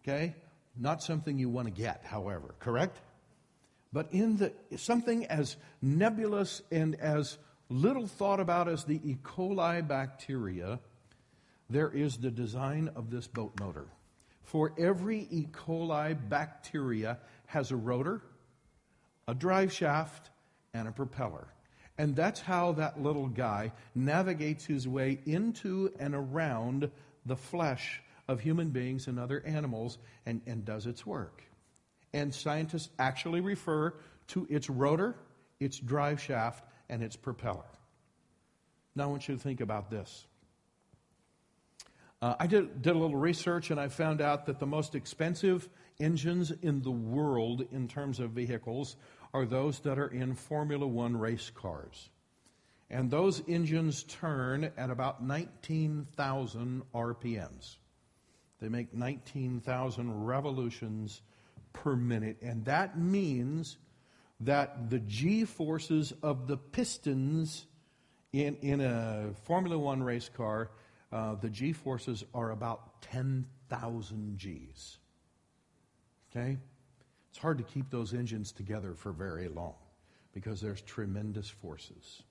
Okay? 0.05 0.37
Not 0.77 1.03
something 1.03 1.37
you 1.37 1.49
want 1.49 1.67
to 1.67 1.73
get, 1.73 2.05
however, 2.05 2.55
correct? 2.61 3.01
But 3.93 4.13
in 4.13 4.37
the 4.37 4.53
something 4.77 5.27
as 5.27 5.57
nebulous 5.83 6.63
and 6.71 6.95
as 7.01 7.39
little 7.69 8.07
thought 8.07 8.41
about 8.41 8.69
as 8.69 8.85
the 8.85 9.01
E. 9.05 9.17
coli 9.23 9.87
bacteria, 9.87 10.81
there 11.71 11.91
is 11.91 12.17
the 12.17 12.31
design 12.31 12.91
of 12.97 13.11
this 13.11 13.27
boat 13.27 13.59
motor. 13.61 13.87
For 14.45 14.73
every 14.79 15.27
E. 15.31 15.49
coli 15.53 16.17
bacteria 16.29 17.19
has 17.47 17.71
a 17.71 17.77
rotor, 17.77 18.23
a 19.27 19.35
drive 19.35 19.73
shaft, 19.73 20.31
and 20.73 20.89
a 20.89 20.93
propeller. 20.93 21.49
And 21.99 22.15
that's 22.15 22.41
how 22.41 22.73
that 22.73 23.03
little 23.03 23.27
guy 23.27 23.73
navigates 23.95 24.65
his 24.65 24.87
way 24.87 25.19
into 25.27 25.93
and 25.99 26.15
around 26.15 26.91
the 27.27 27.37
flesh 27.37 28.01
of 28.29 28.41
human 28.41 28.71
beings 28.71 29.09
and 29.09 29.19
other 29.19 29.43
animals 29.45 29.99
and, 30.25 30.41
and 30.47 30.65
does 30.65 30.87
its 30.87 31.05
work. 31.05 31.43
And 32.13 32.35
scientists 32.35 32.89
actually 32.99 33.41
refer 33.41 33.95
to 34.29 34.47
its 34.49 34.71
rotor, 34.71 35.17
its 35.61 35.79
drive 35.79 36.21
shaft, 36.21 36.65
and 36.89 37.03
its 37.03 37.17
propeller. 37.17 37.65
Now, 38.95 39.05
I 39.05 39.07
want 39.07 39.29
you 39.29 39.37
to 39.37 39.41
think 39.41 39.61
about 39.61 39.91
this. 39.91 40.27
Uh, 42.21 42.35
I 42.41 42.47
did, 42.49 42.83
did 42.83 42.97
a 42.97 42.99
little 42.99 43.17
research 43.17 43.71
and 43.71 43.79
I 43.79 43.89
found 43.89 44.21
out 44.21 44.47
that 44.47 44.59
the 44.59 44.67
most 44.67 44.97
expensive 44.97 45.69
engines 46.01 46.51
in 46.63 46.83
the 46.83 46.91
world 46.91 47.65
in 47.71 47.87
terms 47.87 48.19
of 48.19 48.31
vehicles 48.31 48.97
are 49.33 49.45
those 49.45 49.79
that 49.81 49.99
are 49.99 50.09
in 50.09 50.35
Formula 50.35 50.87
One 50.87 51.17
race 51.17 51.51
cars. 51.55 52.11
And 52.91 53.11
those 53.11 53.43
engines 53.47 54.03
turn 54.05 54.73
at 54.77 54.91
about 54.91 55.23
19,000 55.23 56.83
RPMs. 56.95 57.77
They 58.61 58.69
make 58.69 58.95
19,000 58.95 60.25
revolutions 60.25 61.23
per 61.73 61.95
minute. 61.95 62.39
And 62.43 62.65
that 62.65 62.99
means 62.99 63.77
that 64.41 64.91
the 64.91 65.01
G 65.01 65.45
forces 65.45 66.13
of 66.23 66.47
the 66.47 66.57
pistons 66.57 67.67
in, 68.33 68.57
in 68.57 68.81
a 68.81 69.31
Formula 69.45 69.79
One 69.79 70.03
race 70.03 70.29
car, 70.29 70.71
uh, 71.13 71.35
the 71.37 71.51
G 71.51 71.73
forces 71.73 72.25
are 72.35 72.51
about 72.51 73.03
10,000 73.03 74.39
Gs. 74.39 74.99
Okay? 76.31 76.59
It's 77.31 77.39
hard 77.39 77.59
to 77.59 77.65
keep 77.65 77.91
those 77.91 78.15
engines 78.15 78.53
together 78.53 78.95
for 78.95 79.13
very 79.13 79.49
long 79.49 79.75
because 80.33 80.61
there's 80.61 80.83
tremendous 80.83 81.49
forces. 81.49 82.23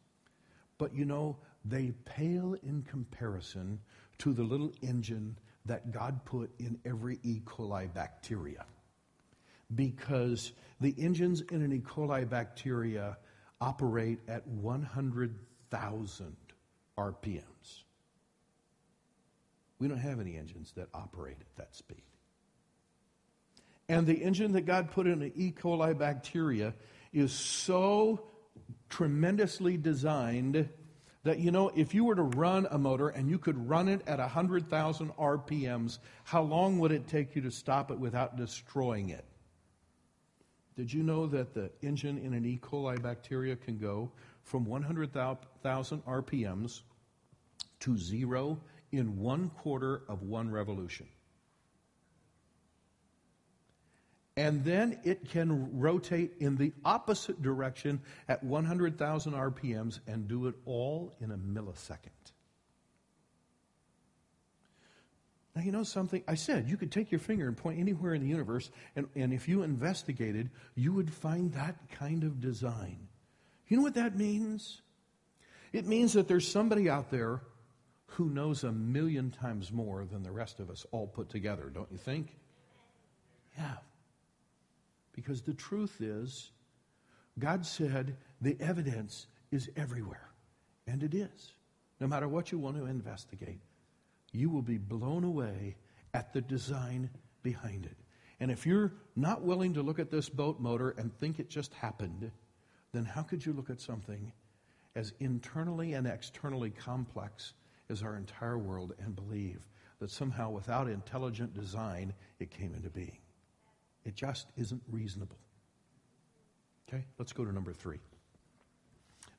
But 0.77 0.93
you 0.93 1.05
know, 1.05 1.37
they 1.65 1.93
pale 2.05 2.55
in 2.63 2.83
comparison 2.83 3.79
to 4.19 4.33
the 4.33 4.43
little 4.43 4.71
engine 4.81 5.37
that 5.65 5.91
God 5.91 6.23
put 6.23 6.49
in 6.59 6.79
every 6.85 7.19
E. 7.23 7.41
coli 7.45 7.93
bacteria. 7.93 8.65
Because 9.73 10.53
the 10.79 10.95
engines 10.97 11.41
in 11.41 11.61
an 11.61 11.73
E. 11.73 11.79
coli 11.79 12.27
bacteria 12.29 13.17
operate 13.59 14.19
at 14.27 14.47
100,000 14.47 16.35
RPMs. 16.97 17.83
We 19.79 19.87
don't 19.87 19.97
have 19.97 20.19
any 20.19 20.37
engines 20.37 20.71
that 20.75 20.87
operate 20.93 21.37
at 21.39 21.55
that 21.57 21.75
speed. 21.75 22.01
And 23.89 24.05
the 24.05 24.15
engine 24.15 24.53
that 24.53 24.65
God 24.65 24.91
put 24.91 25.07
in 25.07 25.21
an 25.21 25.31
E. 25.35 25.51
coli 25.51 25.97
bacteria 25.97 26.73
is 27.13 27.31
so 27.31 28.21
tremendously 28.89 29.77
designed 29.77 30.69
that, 31.23 31.39
you 31.39 31.51
know, 31.51 31.71
if 31.75 31.93
you 31.93 32.05
were 32.05 32.15
to 32.15 32.23
run 32.23 32.67
a 32.69 32.77
motor 32.77 33.09
and 33.09 33.29
you 33.29 33.37
could 33.37 33.69
run 33.69 33.87
it 33.87 34.01
at 34.07 34.19
100,000 34.19 35.09
RPMs, 35.17 35.99
how 36.23 36.41
long 36.41 36.79
would 36.79 36.91
it 36.91 37.07
take 37.07 37.35
you 37.35 37.41
to 37.43 37.51
stop 37.51 37.91
it 37.91 37.99
without 37.99 38.37
destroying 38.37 39.09
it? 39.09 39.25
Did 40.77 40.93
you 40.93 41.03
know 41.03 41.25
that 41.27 41.53
the 41.53 41.71
engine 41.81 42.17
in 42.19 42.33
an 42.33 42.45
E. 42.45 42.59
coli 42.61 43.01
bacteria 43.01 43.55
can 43.55 43.77
go 43.77 44.11
from 44.43 44.63
100,000 44.63 46.05
RPMs 46.05 46.81
to 47.81 47.97
zero 47.97 48.59
in 48.91 49.19
one 49.19 49.49
quarter 49.49 50.03
of 50.07 50.21
one 50.21 50.49
revolution? 50.49 51.07
and 54.37 54.63
then 54.63 54.99
it 55.03 55.27
can 55.27 55.79
rotate 55.79 56.31
in 56.39 56.55
the 56.57 56.71
opposite 56.85 57.41
direction 57.41 57.99
at 58.29 58.43
100,000 58.43 59.33
RPMs 59.33 59.99
and 60.07 60.27
do 60.27 60.45
it 60.45 60.53
all 60.65 61.11
in 61.19 61.31
a 61.31 61.37
millisecond. 61.37 62.31
Now, 65.57 65.63
you 65.63 65.71
know 65.71 65.81
something? 65.81 66.23
I 66.27 66.35
said 66.35 66.69
you 66.69 66.77
could 66.77 66.91
take 66.91 67.09
your 67.09 67.19
finger 67.19 67.47
and 67.47 67.57
point 67.57 67.79
anywhere 67.79 68.13
in 68.13 68.21
the 68.21 68.27
universe, 68.27 68.69
and, 68.95 69.07
and 69.15 69.33
if 69.33 69.49
you 69.49 69.63
investigated, 69.63 70.51
you 70.75 70.93
would 70.93 71.11
find 71.11 71.51
that 71.53 71.75
kind 71.89 72.23
of 72.23 72.39
design. 72.39 73.07
You 73.67 73.77
know 73.77 73.83
what 73.83 73.95
that 73.95 74.15
means? 74.15 74.83
It 75.73 75.87
means 75.87 76.13
that 76.13 76.27
there's 76.27 76.47
somebody 76.47 76.91
out 76.91 77.09
there 77.09 77.41
who 78.05 78.29
knows 78.29 78.63
a 78.63 78.71
million 78.71 79.31
times 79.31 79.71
more 79.71 80.05
than 80.05 80.21
the 80.21 80.31
rest 80.31 80.59
of 80.59 80.69
us 80.69 80.85
all 80.91 81.07
put 81.07 81.27
together, 81.27 81.71
don't 81.73 81.91
you 81.91 81.97
think? 81.97 82.35
Yeah. 83.57 83.77
Because 85.13 85.41
the 85.41 85.55
truth 85.55 86.01
is, 86.01 86.51
God 87.39 87.65
said 87.65 88.15
the 88.41 88.55
evidence 88.59 89.25
is 89.51 89.71
everywhere. 89.75 90.29
And 90.85 91.01
it 91.01 91.15
is. 91.15 91.53
No 91.99 92.05
matter 92.05 92.27
what 92.27 92.51
you 92.51 92.59
want 92.59 92.77
to 92.77 92.85
investigate, 92.85 93.61
you 94.31 94.49
will 94.49 94.61
be 94.61 94.77
blown 94.77 95.23
away 95.23 95.75
at 96.13 96.33
the 96.33 96.41
design 96.41 97.09
behind 97.43 97.85
it. 97.85 97.97
And 98.39 98.51
if 98.51 98.65
you're 98.65 98.93
not 99.15 99.41
willing 99.41 99.73
to 99.73 99.81
look 99.81 99.99
at 99.99 100.11
this 100.11 100.29
boat 100.29 100.59
motor 100.59 100.91
and 100.91 101.13
think 101.13 101.39
it 101.39 101.49
just 101.49 101.73
happened, 101.73 102.31
then 102.93 103.05
how 103.05 103.23
could 103.23 103.45
you 103.45 103.53
look 103.53 103.69
at 103.69 103.81
something 103.81 104.31
as 104.95 105.13
internally 105.19 105.93
and 105.93 106.07
externally 106.07 106.69
complex 106.69 107.53
as 107.89 108.03
our 108.03 108.15
entire 108.15 108.57
world 108.57 108.93
and 108.99 109.15
believe 109.15 109.67
that 109.99 110.11
somehow 110.11 110.49
without 110.49 110.87
intelligent 110.87 111.53
design 111.53 112.13
it 112.39 112.51
came 112.51 112.75
into 112.75 112.89
being? 112.89 113.17
It 114.05 114.15
just 114.15 114.47
isn't 114.55 114.81
reasonable. 114.89 115.37
Okay, 116.87 117.03
let's 117.17 117.33
go 117.33 117.43
to 117.43 117.51
number 117.51 117.73
three. 117.73 117.99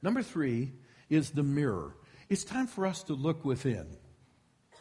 Number 0.03 0.23
three 0.23 0.73
is 1.09 1.31
the 1.31 1.43
mirror. 1.43 1.97
It's 2.29 2.45
time 2.45 2.67
for 2.67 2.87
us 2.87 3.03
to 3.05 3.15
look 3.15 3.45
within. 3.45 3.97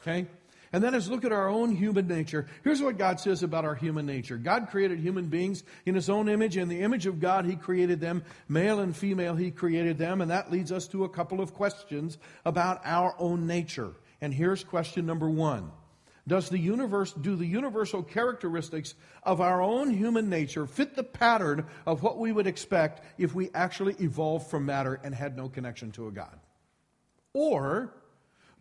Okay? 0.08 0.28
And 0.74 0.84
then 0.84 0.94
let's 0.94 1.08
look 1.08 1.24
at 1.24 1.32
our 1.32 1.48
own 1.48 1.76
human 1.76 2.08
nature. 2.08 2.46
Here's 2.64 2.82
what 2.82 2.98
God 2.98 3.20
says 3.20 3.42
about 3.42 3.66
our 3.66 3.76
human 3.76 4.06
nature. 4.06 4.38
God 4.38 4.68
created 4.70 5.00
human 5.00 5.28
beings 5.28 5.64
in 5.86 5.96
his 5.96 6.10
own 6.10 6.28
image. 6.28 6.58
In 6.58 6.68
the 6.68 6.82
image 6.82 7.06
of 7.06 7.20
God, 7.20 7.46
he 7.46 7.56
created 7.56 8.02
them. 8.02 8.24
Male 8.50 8.82
and 8.82 8.96
female, 8.96 9.36
he 9.36 9.50
created 9.50 9.98
them. 9.98 10.22
And 10.22 10.30
that 10.32 10.52
leads 10.52 10.72
us 10.72 10.88
to 10.90 11.06
a 11.06 11.10
couple 11.10 11.40
of 11.40 11.54
questions 11.54 12.18
about 12.46 12.82
our 12.84 13.16
own 13.18 13.48
nature. 13.48 13.92
And 14.20 14.34
here's 14.34 14.64
question 14.64 15.06
number 15.06 15.30
one. 15.30 15.72
Does 16.28 16.50
the 16.50 16.60
universe, 16.60 17.14
do 17.14 17.38
the 17.38 17.46
universal 17.46 18.04
characteristics 18.04 18.96
of 19.24 19.40
our 19.40 19.62
own 19.62 19.90
human 19.90 20.30
nature 20.30 20.66
fit 20.68 20.94
the 20.94 21.04
pattern 21.04 21.66
of 21.86 22.04
what 22.04 22.18
we 22.18 22.34
would 22.34 22.48
expect 22.48 23.02
if 23.18 23.34
we 23.34 23.50
actually 23.56 23.96
evolved 24.02 24.50
from 24.50 24.66
matter 24.66 25.00
and 25.02 25.16
had 25.16 25.38
no 25.38 25.48
connection 25.48 25.92
to 25.94 26.08
a 26.08 26.12
God? 26.12 26.38
Or 27.34 27.94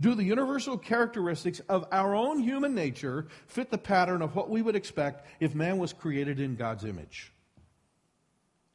do 0.00 0.14
the 0.14 0.24
universal 0.24 0.76
characteristics 0.76 1.60
of 1.68 1.86
our 1.90 2.14
own 2.14 2.38
human 2.40 2.74
nature 2.74 3.26
fit 3.46 3.70
the 3.70 3.78
pattern 3.78 4.22
of 4.22 4.34
what 4.34 4.50
we 4.50 4.62
would 4.62 4.76
expect 4.76 5.26
if 5.40 5.54
man 5.54 5.78
was 5.78 5.92
created 5.92 6.38
in 6.40 6.56
God's 6.56 6.84
image? 6.84 7.32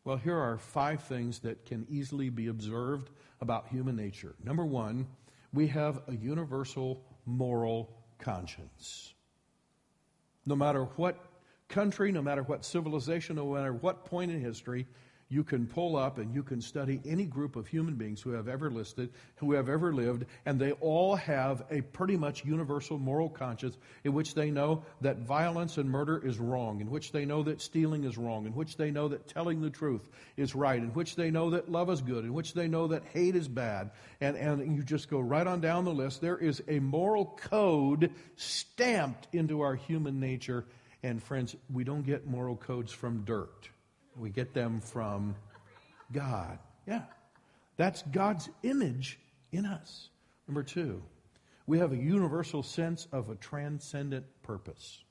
Well, 0.04 0.18
here 0.18 0.38
are 0.38 0.58
five 0.58 1.04
things 1.04 1.40
that 1.40 1.66
can 1.66 1.86
easily 1.90 2.30
be 2.30 2.48
observed 2.48 3.12
about 3.40 3.68
human 3.68 3.96
nature. 3.96 4.34
Number 4.44 4.66
one, 4.66 5.08
we 5.54 5.68
have 5.68 6.02
a 6.08 6.16
universal 6.16 7.04
moral 7.26 7.94
conscience. 8.18 9.14
No 10.46 10.56
matter 10.56 10.86
what 10.96 11.24
country, 11.68 12.12
no 12.12 12.22
matter 12.22 12.42
what 12.42 12.66
civilization, 12.66 13.36
no 13.36 13.54
matter 13.54 13.74
what 13.74 14.06
point 14.06 14.32
in 14.32 14.42
history, 14.42 14.88
you 15.32 15.44
can 15.44 15.66
pull 15.66 15.96
up 15.96 16.18
and 16.18 16.36
you 16.36 16.44
can 16.44 16.62
study 16.62 17.00
any 17.06 17.26
group 17.26 17.56
of 17.56 17.66
human 17.66 17.96
beings 17.96 18.22
who 18.22 18.32
have 18.32 18.50
ever 18.50 18.70
listed, 18.70 19.10
who 19.36 19.54
have 19.54 19.70
ever 19.70 19.94
lived, 19.94 20.26
and 20.46 20.60
they 20.60 20.74
all 20.74 21.16
have 21.16 21.64
a 21.72 21.82
pretty 21.82 22.18
much 22.18 22.44
universal 22.44 22.98
moral 22.98 23.30
conscience 23.30 23.78
in 24.04 24.14
which 24.14 24.34
they 24.34 24.52
know 24.52 24.84
that 25.00 25.20
violence 25.20 25.78
and 25.78 25.90
murder 25.90 26.22
is 26.26 26.38
wrong, 26.38 26.82
in 26.82 26.90
which 26.90 27.14
they 27.14 27.24
know 27.24 27.44
that 27.44 27.62
stealing 27.62 28.04
is 28.04 28.18
wrong, 28.18 28.46
in 28.46 28.54
which 28.54 28.76
they 28.76 28.92
know 28.92 29.08
that 29.08 29.28
telling 29.28 29.62
the 29.62 29.70
truth 29.70 30.10
is 30.36 30.54
right, 30.54 30.82
in 30.82 30.90
which 30.90 31.16
they 31.16 31.32
know 31.32 31.52
that 31.52 31.72
love 31.72 31.90
is 31.90 32.02
good, 32.02 32.26
in 32.26 32.34
which 32.34 32.54
they 32.54 32.68
know 32.68 32.88
that 32.88 33.04
hate 33.14 33.36
is 33.36 33.48
bad. 33.48 33.92
And, 34.20 34.36
and 34.36 34.76
you 34.76 34.84
just 34.84 35.10
go 35.10 35.20
right 35.20 35.48
on 35.48 35.62
down 35.62 35.86
the 35.86 35.94
list. 35.94 36.20
There 36.20 36.38
is 36.38 36.62
a 36.68 36.80
moral 36.80 37.26
code 37.26 38.12
stamped 38.36 39.28
into 39.34 39.62
our 39.62 39.76
human 39.76 40.20
nature. 40.20 40.66
And 41.04 41.24
friends, 41.24 41.56
we 41.72 41.84
don't 41.84 42.06
get 42.06 42.28
moral 42.28 42.56
codes 42.56 42.92
from 42.92 43.24
dirt. 43.24 43.70
We 44.18 44.30
get 44.30 44.54
them 44.54 44.82
from 44.82 45.36
God. 46.12 46.60
Yeah. 46.88 47.04
That's 47.78 48.04
God's 48.04 48.50
image 48.64 49.20
in 49.52 49.66
us. 49.66 50.10
Number 50.48 50.64
two, 50.64 51.02
we 51.66 51.80
have 51.80 51.94
a 51.94 51.98
universal 51.98 52.64
sense 52.64 53.08
of 53.12 53.30
a 53.30 53.36
transcendent 53.36 54.26
purpose. 54.44 55.04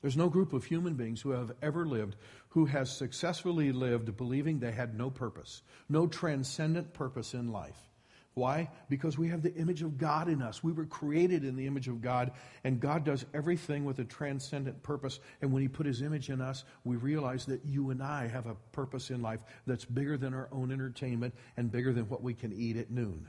There's 0.00 0.16
no 0.16 0.28
group 0.28 0.52
of 0.52 0.64
human 0.64 0.94
beings 0.94 1.20
who 1.20 1.30
have 1.30 1.52
ever 1.62 1.86
lived 1.86 2.16
who 2.52 2.66
has 2.66 2.94
successfully 2.94 3.72
lived 3.72 4.14
believing 4.16 4.58
they 4.58 4.72
had 4.72 4.94
no 4.94 5.08
purpose, 5.08 5.62
no 5.88 6.06
transcendent 6.06 6.92
purpose 6.92 7.32
in 7.32 7.50
life. 7.50 7.88
Why? 8.34 8.70
Because 8.88 9.18
we 9.18 9.28
have 9.28 9.42
the 9.42 9.54
image 9.54 9.82
of 9.82 9.98
God 9.98 10.28
in 10.28 10.40
us. 10.40 10.64
We 10.64 10.72
were 10.72 10.86
created 10.86 11.44
in 11.44 11.54
the 11.54 11.66
image 11.66 11.88
of 11.88 12.00
God, 12.00 12.32
and 12.64 12.80
God 12.80 13.04
does 13.04 13.26
everything 13.34 13.84
with 13.84 13.98
a 13.98 14.04
transcendent 14.04 14.82
purpose. 14.82 15.20
And 15.42 15.52
when 15.52 15.60
He 15.60 15.68
put 15.68 15.84
His 15.84 16.00
image 16.00 16.30
in 16.30 16.40
us, 16.40 16.64
we 16.84 16.96
realize 16.96 17.44
that 17.46 17.64
you 17.66 17.90
and 17.90 18.02
I 18.02 18.28
have 18.28 18.46
a 18.46 18.54
purpose 18.72 19.10
in 19.10 19.20
life 19.20 19.40
that's 19.66 19.84
bigger 19.84 20.16
than 20.16 20.32
our 20.32 20.48
own 20.50 20.72
entertainment 20.72 21.34
and 21.58 21.70
bigger 21.70 21.92
than 21.92 22.08
what 22.08 22.22
we 22.22 22.32
can 22.32 22.52
eat 22.54 22.78
at 22.78 22.90
noon. 22.90 23.28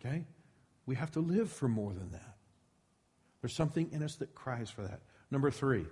Okay? 0.00 0.24
We 0.86 0.96
have 0.96 1.12
to 1.12 1.20
live 1.20 1.50
for 1.50 1.68
more 1.68 1.92
than 1.92 2.10
that. 2.12 2.36
There's 3.42 3.54
something 3.54 3.90
in 3.92 4.02
us 4.02 4.16
that 4.16 4.34
cries 4.34 4.70
for 4.70 4.82
that. 4.82 5.02
Number 5.30 5.52
three, 5.52 5.86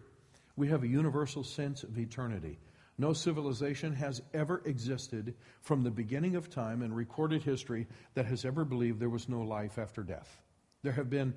we 0.56 0.68
have 0.68 0.82
a 0.82 0.88
universal 0.88 1.44
sense 1.44 1.84
of 1.84 1.96
eternity. 1.98 2.58
No 2.96 3.12
civilization 3.12 3.92
has 3.94 4.22
ever 4.32 4.62
existed 4.64 5.34
from 5.62 5.82
the 5.82 5.90
beginning 5.90 6.36
of 6.36 6.48
time 6.48 6.82
in 6.82 6.92
recorded 6.92 7.42
history 7.42 7.86
that 8.14 8.26
has 8.26 8.44
ever 8.44 8.64
believed 8.64 9.00
there 9.00 9.08
was 9.08 9.28
no 9.28 9.42
life 9.42 9.78
after 9.78 10.02
death. 10.02 10.40
There 10.82 10.92
have 10.92 11.10
been 11.10 11.34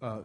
uh, 0.00 0.20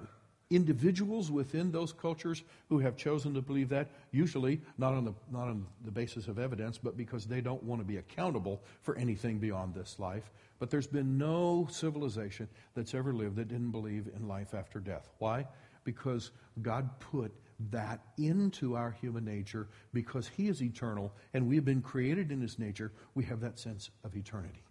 individuals 0.51 1.31
within 1.31 1.71
those 1.71 1.91
cultures 1.91 2.43
who 2.69 2.79
have 2.79 2.95
chosen 2.95 3.33
to 3.33 3.41
believe 3.41 3.69
that, 3.69 3.89
usually 4.11 4.61
not 4.77 4.93
on 4.93 5.05
the, 5.05 5.13
not 5.31 5.47
on 5.47 5.65
the 5.83 5.91
basis 5.91 6.27
of 6.27 6.37
evidence, 6.37 6.77
but 6.77 6.95
because 6.95 7.25
they 7.25 7.41
don't 7.41 7.63
want 7.63 7.81
to 7.81 7.85
be 7.85 7.97
accountable 7.97 8.61
for 8.81 8.95
anything 8.95 9.39
beyond 9.39 9.73
this 9.73 9.97
life. 9.97 10.31
But 10.59 10.69
there's 10.69 10.87
been 10.87 11.17
no 11.17 11.67
civilization 11.71 12.47
that's 12.75 12.93
ever 12.93 13.11
lived 13.11 13.37
that 13.37 13.47
didn't 13.47 13.71
believe 13.71 14.07
in 14.15 14.27
life 14.27 14.53
after 14.53 14.79
death. 14.79 15.09
Why? 15.17 15.47
Because 15.83 16.31
God 16.61 16.89
put 16.99 17.33
that 17.71 18.01
into 18.17 18.75
our 18.75 18.91
human 18.91 19.25
nature 19.25 19.67
because 19.93 20.27
He 20.27 20.47
is 20.47 20.61
eternal 20.61 21.13
and 21.33 21.47
we 21.47 21.55
have 21.55 21.65
been 21.65 21.81
created 21.81 22.31
in 22.31 22.41
His 22.41 22.59
nature. 22.59 22.91
We 23.13 23.23
have 23.25 23.39
that 23.41 23.59
sense 23.59 23.89
of 24.03 24.15
eternity. 24.15 24.63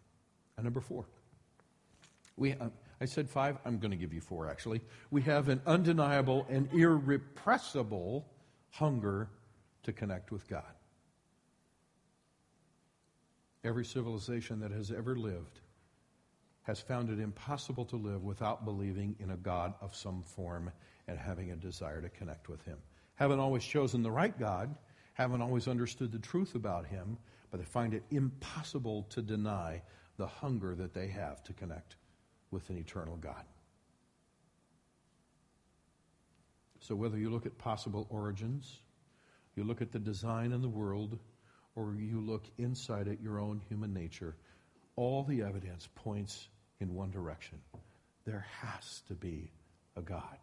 And 0.57 0.65
number 0.65 0.81
four, 0.81 1.07
we, 2.37 2.53
uh, 2.53 2.69
I 3.01 3.07
said 3.07 3.29
five, 3.29 3.59
I'm 3.65 3.79
going 3.79 3.91
to 3.91 3.97
give 3.97 4.13
you 4.13 4.21
four 4.21 4.49
actually. 4.49 4.81
We 5.11 5.23
have 5.23 5.49
an 5.49 5.61
undeniable 5.67 6.47
and 6.49 6.73
irrepressible 6.73 8.27
hunger 8.71 9.29
to 9.85 9.93
connect 9.93 10.31
with 10.31 10.49
God. 10.49 10.65
Every 13.63 13.85
civilization 13.85 14.61
that 14.61 14.73
has 14.73 14.91
ever 14.91 15.17
lived 15.17 15.61
has 16.65 16.81
found 16.81 17.11
it 17.11 17.21
impossible 17.21 17.85
to 17.87 17.97
live 17.97 18.25
without 18.25 18.65
believing 18.65 19.17
in 19.21 19.31
a 19.31 19.37
God 19.37 19.75
of 19.81 19.95
some 19.95 20.23
form 20.23 20.71
and 21.09 21.19
having 21.19 21.51
a 21.51 21.57
desire 21.57 22.01
to 22.01 22.09
connect 22.09 22.49
with 22.49 22.63
Him. 22.65 22.79
Haven't 23.15 23.41
always 23.41 23.65
chosen 23.65 24.03
the 24.03 24.11
right 24.11 24.37
God, 24.39 24.75
haven't 25.15 25.43
always 25.43 25.69
understood 25.69 26.13
the 26.13 26.19
truth 26.19 26.55
about 26.55 26.87
Him, 26.87 27.19
but 27.51 27.59
they 27.61 27.67
find 27.67 27.95
it 27.95 28.03
impossible 28.11 29.05
to 29.11 29.23
deny 29.23 29.83
the 30.17 30.27
hunger 30.27 30.75
that 30.75 30.95
they 30.95 31.09
have 31.09 31.43
to 31.45 31.53
connect 31.53 31.97
with 32.51 32.69
an 32.71 32.79
eternal 32.79 33.17
God. 33.17 33.45
So, 36.81 36.95
whether 36.95 37.17
you 37.17 37.31
look 37.31 37.47
at 37.47 37.57
possible 37.57 38.07
origins, 38.11 38.81
you 39.57 39.65
look 39.65 39.81
at 39.81 39.93
the 39.93 39.99
design 39.99 40.53
in 40.53 40.61
the 40.61 40.69
world, 40.69 41.19
or 41.77 41.95
you 41.99 42.21
look 42.21 42.45
inside 42.59 43.09
at 43.09 43.21
your 43.21 43.41
own 43.41 43.61
human 43.69 43.95
nature, 43.95 44.37
all 44.97 45.25
the 45.25 45.43
evidence 45.43 45.89
points 45.95 46.49
in 46.81 46.95
one 46.95 47.11
direction. 47.11 47.59
There 48.25 48.47
has 48.61 49.03
to 49.09 49.15
be 49.15 49.51
a 49.97 50.03
God. 50.03 50.39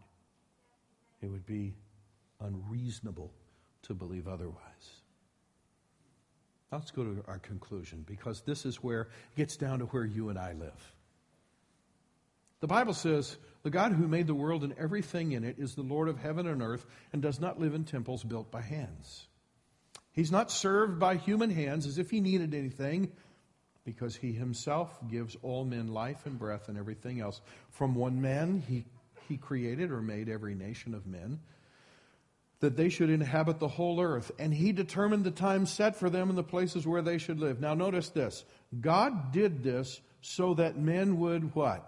It 1.21 1.27
would 1.27 1.45
be 1.45 1.75
unreasonable 2.39 3.31
to 3.83 3.93
believe 3.93 4.27
otherwise. 4.27 4.57
Let's 6.71 6.91
go 6.91 7.03
to 7.03 7.23
our 7.27 7.39
conclusion 7.39 8.05
because 8.07 8.41
this 8.41 8.65
is 8.65 8.77
where 8.77 9.01
it 9.01 9.37
gets 9.37 9.57
down 9.57 9.79
to 9.79 9.85
where 9.85 10.05
you 10.05 10.29
and 10.29 10.39
I 10.39 10.53
live. 10.53 10.93
The 12.61 12.67
Bible 12.67 12.93
says, 12.93 13.35
The 13.63 13.69
God 13.69 13.91
who 13.91 14.07
made 14.07 14.27
the 14.27 14.35
world 14.35 14.63
and 14.63 14.73
everything 14.77 15.33
in 15.33 15.43
it 15.43 15.57
is 15.59 15.75
the 15.75 15.81
Lord 15.81 16.07
of 16.07 16.17
heaven 16.17 16.47
and 16.47 16.61
earth 16.61 16.85
and 17.11 17.21
does 17.21 17.39
not 17.39 17.59
live 17.59 17.73
in 17.73 17.83
temples 17.83 18.23
built 18.23 18.51
by 18.51 18.61
hands. 18.61 19.27
He's 20.13 20.31
not 20.31 20.51
served 20.51 20.99
by 20.99 21.15
human 21.15 21.49
hands 21.49 21.85
as 21.87 21.97
if 21.97 22.09
he 22.09 22.21
needed 22.21 22.53
anything 22.53 23.11
because 23.83 24.15
he 24.15 24.31
himself 24.31 24.97
gives 25.09 25.35
all 25.41 25.65
men 25.65 25.87
life 25.87 26.25
and 26.25 26.37
breath 26.37 26.69
and 26.69 26.77
everything 26.77 27.19
else. 27.19 27.41
From 27.71 27.95
one 27.95 28.21
man, 28.21 28.63
he, 28.67 28.85
he 29.31 29.37
created 29.37 29.91
or 29.91 30.01
made 30.01 30.27
every 30.27 30.53
nation 30.53 30.93
of 30.93 31.07
men 31.07 31.39
that 32.59 32.75
they 32.75 32.89
should 32.89 33.09
inhabit 33.09 33.59
the 33.59 33.67
whole 33.67 34.01
earth. 34.01 34.29
And 34.37 34.53
he 34.53 34.73
determined 34.73 35.23
the 35.23 35.31
time 35.31 35.65
set 35.65 35.95
for 35.95 36.09
them 36.09 36.29
and 36.29 36.37
the 36.37 36.43
places 36.43 36.85
where 36.85 37.01
they 37.01 37.17
should 37.17 37.39
live. 37.39 37.59
Now, 37.59 37.73
notice 37.73 38.09
this 38.09 38.43
God 38.79 39.31
did 39.31 39.63
this 39.63 40.01
so 40.19 40.53
that 40.55 40.77
men 40.77 41.17
would 41.19 41.55
what? 41.55 41.87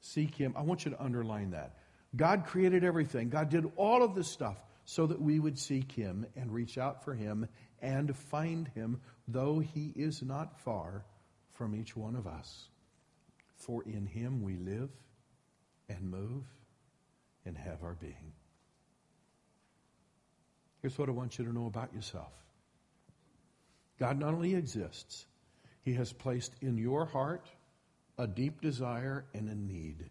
Seek 0.00 0.34
him. 0.34 0.54
I 0.56 0.62
want 0.62 0.84
you 0.84 0.90
to 0.90 1.02
underline 1.02 1.52
that. 1.52 1.76
God 2.16 2.44
created 2.46 2.84
everything, 2.84 3.28
God 3.28 3.50
did 3.50 3.70
all 3.76 4.02
of 4.02 4.14
this 4.14 4.28
stuff 4.28 4.56
so 4.84 5.06
that 5.06 5.20
we 5.20 5.38
would 5.38 5.58
seek 5.58 5.92
him 5.92 6.26
and 6.34 6.50
reach 6.52 6.78
out 6.78 7.04
for 7.04 7.14
him 7.14 7.46
and 7.82 8.16
find 8.16 8.68
him, 8.68 9.00
though 9.28 9.58
he 9.58 9.92
is 9.94 10.22
not 10.22 10.58
far 10.60 11.04
from 11.52 11.74
each 11.74 11.94
one 11.94 12.16
of 12.16 12.26
us. 12.26 12.68
For 13.56 13.82
in 13.84 14.06
him 14.06 14.42
we 14.42 14.56
live 14.56 14.88
and 15.88 16.10
move 16.10 16.44
and 17.44 17.56
have 17.56 17.82
our 17.82 17.94
being. 17.94 18.32
Here's 20.82 20.98
what 20.98 21.08
I 21.08 21.12
want 21.12 21.38
you 21.38 21.44
to 21.44 21.52
know 21.52 21.66
about 21.66 21.92
yourself 21.92 22.32
God 23.98 24.18
not 24.18 24.34
only 24.34 24.54
exists, 24.54 25.26
He 25.82 25.94
has 25.94 26.12
placed 26.12 26.52
in 26.60 26.78
your 26.78 27.04
heart 27.04 27.48
a 28.18 28.26
deep 28.26 28.60
desire 28.60 29.24
and 29.34 29.48
a 29.48 29.54
need 29.54 30.10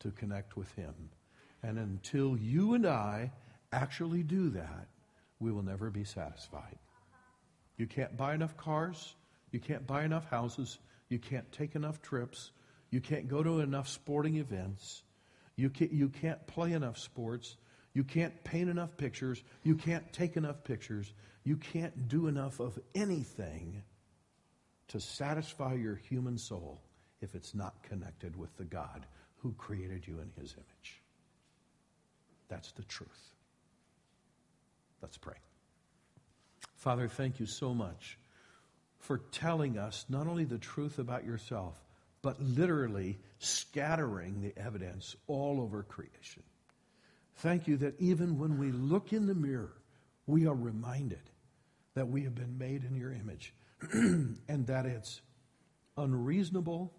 to 0.00 0.10
connect 0.10 0.56
with 0.56 0.72
Him. 0.74 0.94
And 1.62 1.78
until 1.78 2.36
you 2.36 2.74
and 2.74 2.86
I 2.86 3.30
actually 3.72 4.22
do 4.22 4.50
that, 4.50 4.88
we 5.38 5.52
will 5.52 5.62
never 5.62 5.90
be 5.90 6.04
satisfied. 6.04 6.78
You 7.76 7.86
can't 7.86 8.16
buy 8.16 8.34
enough 8.34 8.56
cars. 8.56 9.14
You 9.50 9.60
can't 9.60 9.86
buy 9.86 10.04
enough 10.04 10.28
houses. 10.28 10.78
You 11.08 11.18
can't 11.18 11.50
take 11.52 11.74
enough 11.74 12.00
trips. 12.02 12.50
You 12.90 13.00
can't 13.00 13.28
go 13.28 13.42
to 13.42 13.60
enough 13.60 13.88
sporting 13.88 14.36
events. 14.36 15.02
You 15.62 15.70
can't, 15.70 15.92
you 15.92 16.08
can't 16.08 16.44
play 16.48 16.72
enough 16.72 16.98
sports. 16.98 17.54
You 17.94 18.02
can't 18.02 18.42
paint 18.42 18.68
enough 18.68 18.96
pictures. 18.96 19.40
You 19.62 19.76
can't 19.76 20.12
take 20.12 20.36
enough 20.36 20.64
pictures. 20.64 21.12
You 21.44 21.56
can't 21.56 22.08
do 22.08 22.26
enough 22.26 22.58
of 22.58 22.76
anything 22.96 23.84
to 24.88 24.98
satisfy 24.98 25.74
your 25.74 25.94
human 25.94 26.36
soul 26.36 26.80
if 27.20 27.36
it's 27.36 27.54
not 27.54 27.80
connected 27.84 28.36
with 28.36 28.56
the 28.56 28.64
God 28.64 29.06
who 29.36 29.52
created 29.52 30.04
you 30.04 30.18
in 30.18 30.32
his 30.42 30.52
image. 30.54 31.00
That's 32.48 32.72
the 32.72 32.82
truth. 32.82 33.36
Let's 35.00 35.16
pray. 35.16 35.36
Father, 36.74 37.06
thank 37.06 37.38
you 37.38 37.46
so 37.46 37.72
much 37.72 38.18
for 38.98 39.18
telling 39.30 39.78
us 39.78 40.06
not 40.08 40.26
only 40.26 40.44
the 40.44 40.58
truth 40.58 40.98
about 40.98 41.24
yourself, 41.24 41.80
but 42.22 42.40
literally 42.40 43.18
scattering 43.38 44.40
the 44.40 44.56
evidence 44.56 45.16
all 45.26 45.60
over 45.60 45.82
creation. 45.82 46.42
Thank 47.36 47.66
you 47.66 47.76
that 47.78 48.00
even 48.00 48.38
when 48.38 48.58
we 48.58 48.70
look 48.70 49.12
in 49.12 49.26
the 49.26 49.34
mirror, 49.34 49.72
we 50.26 50.46
are 50.46 50.54
reminded 50.54 51.22
that 51.94 52.08
we 52.08 52.22
have 52.22 52.34
been 52.34 52.56
made 52.56 52.84
in 52.84 52.96
your 52.96 53.12
image 53.12 53.52
and 53.92 54.66
that 54.66 54.86
it's 54.86 55.20
unreasonable 55.96 56.92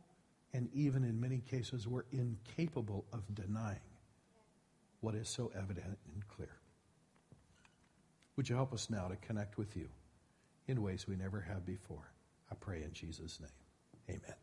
and 0.53 0.69
even 0.73 1.03
in 1.03 1.19
many 1.19 1.39
cases 1.49 1.87
we're 1.87 2.03
incapable 2.11 3.05
of 3.11 3.23
denying 3.33 3.79
what 5.01 5.15
is 5.15 5.27
so 5.27 5.51
evident 5.55 5.97
and 6.13 6.27
clear. 6.27 6.55
Would 8.35 8.49
you 8.49 8.55
help 8.55 8.73
us 8.73 8.89
now 8.89 9.07
to 9.07 9.15
connect 9.17 9.57
with 9.57 9.75
you 9.75 9.89
in 10.67 10.81
ways 10.81 11.07
we 11.07 11.15
never 11.15 11.41
have 11.41 11.65
before? 11.65 12.11
I 12.51 12.55
pray 12.55 12.83
in 12.83 12.93
Jesus' 12.93 13.39
name. 13.39 14.17
Amen. 14.17 14.42